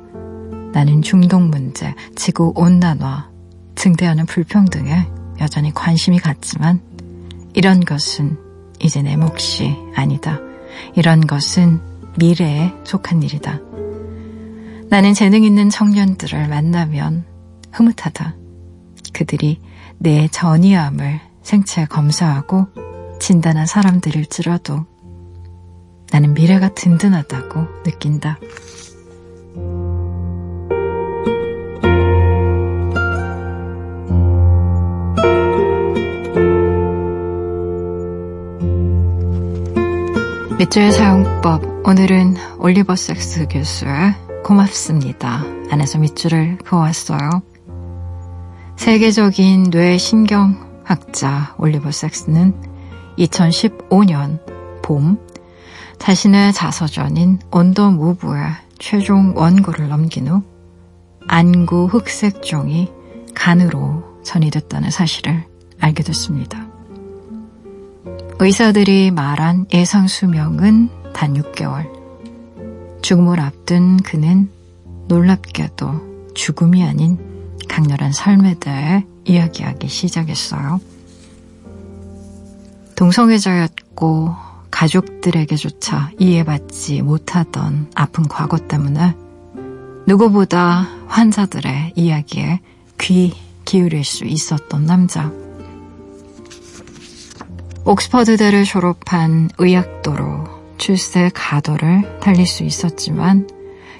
[0.72, 3.30] 나는 중동 문제, 지구 온난화,
[3.76, 5.06] 증대하는 불평등에
[5.40, 6.80] 여전히 관심이 갔지만
[7.52, 8.36] 이런 것은
[8.80, 10.40] 이제 내 몫이 아니다.
[10.96, 11.80] 이런 것은
[12.18, 13.60] 미래에 속한 일이다.
[14.88, 17.24] 나는 재능 있는 청년들을 만나면
[17.70, 18.34] 흐뭇하다.
[19.12, 19.60] 그들이
[19.98, 22.66] 내 전이함을 생체 검사하고
[23.20, 24.86] 진단한 사람들일지라도
[26.14, 28.38] 나는 미래가 든든하다고 느낀다.
[40.56, 45.42] 밑줄 사용법 오늘은 올리버 섹스 교수의 고맙습니다
[45.72, 47.42] 안에서 밑줄을 그어왔어요.
[48.76, 52.54] 세계적인 뇌신경학자 올리버 섹스는
[53.18, 54.38] 2015년
[54.80, 55.23] 봄
[55.98, 58.44] 자신의 자서전인 언더 무브의
[58.78, 60.42] 최종 원고를 넘긴 후
[61.26, 62.92] 안구 흑색종이
[63.34, 65.44] 간으로 전이됐다는 사실을
[65.80, 66.66] 알게 됐습니다.
[68.38, 71.88] 의사들이 말한 예상 수명은 단 6개월.
[73.02, 74.50] 죽음을 앞둔 그는
[75.08, 77.18] 놀랍게도 죽음이 아닌
[77.68, 80.80] 강렬한 삶에 대해 이야기하기 시작했어요.
[82.96, 84.43] 동성애자였고
[84.74, 89.14] 가족들에게조차 이해받지 못하던 아픈 과거 때문에
[90.06, 92.60] 누구보다 환자들의 이야기에
[93.00, 93.32] 귀
[93.64, 95.30] 기울일 수 있었던 남자.
[97.84, 100.44] 옥스퍼드대를 졸업한 의학도로
[100.76, 103.48] 출세 가도를 달릴 수 있었지만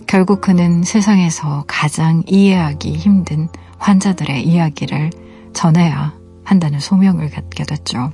[0.08, 3.48] 결국 그는 세상에서 가장 이해하기 힘든
[3.78, 5.10] 환자들의 이야기를
[5.52, 8.12] 전해야 한다는 소명을 갖게 됐죠.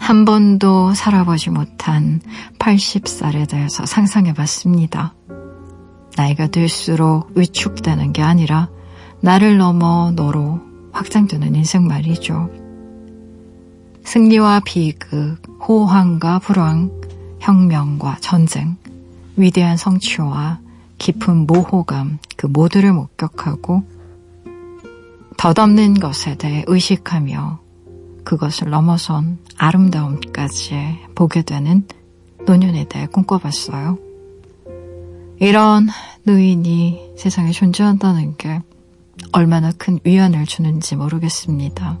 [0.00, 2.20] 한 번도 살아보지 못한
[2.58, 5.14] 80살에 대해서 상상해 봤습니다.
[6.16, 8.68] 나이가 들수록 위축되는 게 아니라
[9.20, 10.58] 나를 넘어 너로
[10.92, 12.50] 확장되는 인생 말이죠.
[14.02, 15.36] 승리와 비극,
[15.68, 16.90] 호황과 불황,
[17.38, 18.76] 혁명과 전쟁,
[19.36, 20.58] 위대한 성취와
[20.98, 23.84] 깊은 모호감 그 모두를 목격하고
[25.36, 27.59] 덧없는 것에 대해 의식하며
[28.30, 31.84] 그것을 넘어선 아름다움까지 보게 되는
[32.46, 33.98] 노년에 대해 꿈꿔봤어요.
[35.40, 35.88] 이런
[36.22, 38.62] 노인이 세상에 존재한다는 게
[39.32, 41.98] 얼마나 큰 위안을 주는지 모르겠습니다.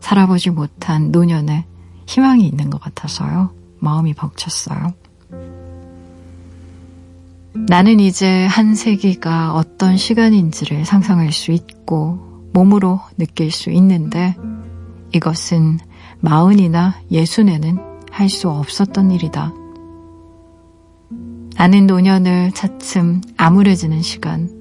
[0.00, 1.66] 살아보지 못한 노년에
[2.08, 3.50] 희망이 있는 것 같아서요.
[3.78, 4.92] 마음이 벅찼어요.
[7.54, 14.34] 나는 이제 한 세기가 어떤 시간인지를 상상할 수 있고 몸으로 느낄 수 있는데
[15.12, 15.78] 이것은
[16.20, 17.78] 마흔이나 예순에는
[18.10, 19.52] 할 수 없었던 일이다.
[21.56, 24.60] 아는 노년을 차츰 암울해지는 시간,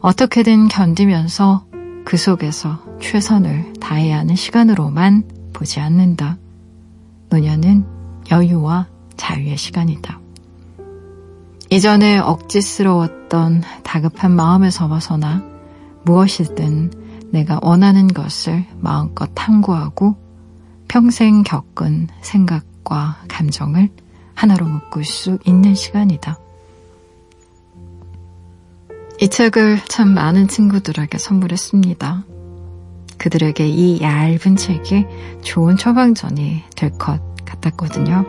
[0.00, 1.64] 어떻게든 견디면서
[2.04, 6.36] 그 속에서 최선을 다해야 하는 시간으로만 보지 않는다.
[7.30, 7.84] 노년은
[8.30, 8.86] 여유와
[9.16, 10.20] 자유의 시간이다.
[11.70, 15.42] 이전에 억지스러웠던 다급한 마음에서 벗어나
[16.04, 16.97] 무엇이든
[17.30, 20.16] 내가 원하는 것을 마음껏 탐구하고
[20.88, 23.90] 평생 겪은 생각과 감정을
[24.34, 26.38] 하나로 묶을 수 있는 시간이다.
[29.20, 32.24] 이 책을 참 많은 친구들에게 선물했습니다.
[33.18, 35.06] 그들에게 이 얇은 책이
[35.42, 38.24] 좋은 처방전이 될 것 같았거든요.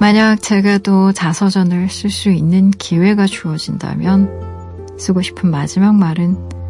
[0.00, 6.61] 만약 제가 또 자서전을 쓸 수 있는 기회가 주어진다면 쓰고 싶은 마지막 말은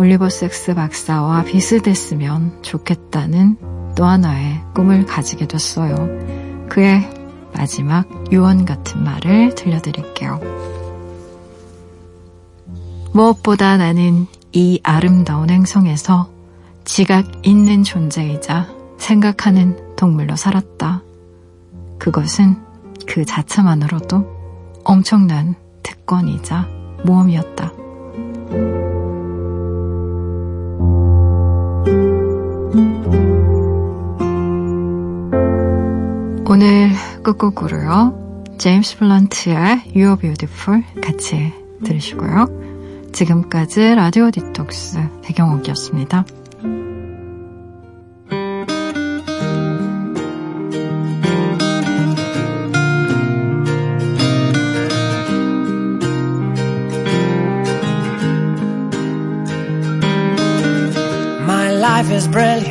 [0.00, 3.58] 올리버 섹스 박사와 비슷했으면 좋겠다는
[3.94, 5.94] 또 하나의 꿈을 가지게 됐어요.
[6.70, 7.06] 그의
[7.52, 10.40] 마지막 유언 같은 말을 들려드릴게요.
[13.12, 16.30] 무엇보다 나는 이 아름다운 행성에서
[16.86, 21.02] 지각 있는 존재이자 생각하는 동물로 살았다.
[21.98, 22.56] 그것은
[23.06, 26.66] 그 자체만으로도 엄청난 특권이자
[27.04, 28.99] 모험이었다.
[36.52, 36.90] 오늘
[37.22, 38.44] 끝곡으로요.
[38.58, 41.52] 제임스 블런트의 You're Beautiful 같이
[41.84, 43.10] 들으시고요.
[43.12, 46.24] 지금까지 라디오 디톡스 배경옥이었습니다.
[61.80, 62.69] life is brilliant.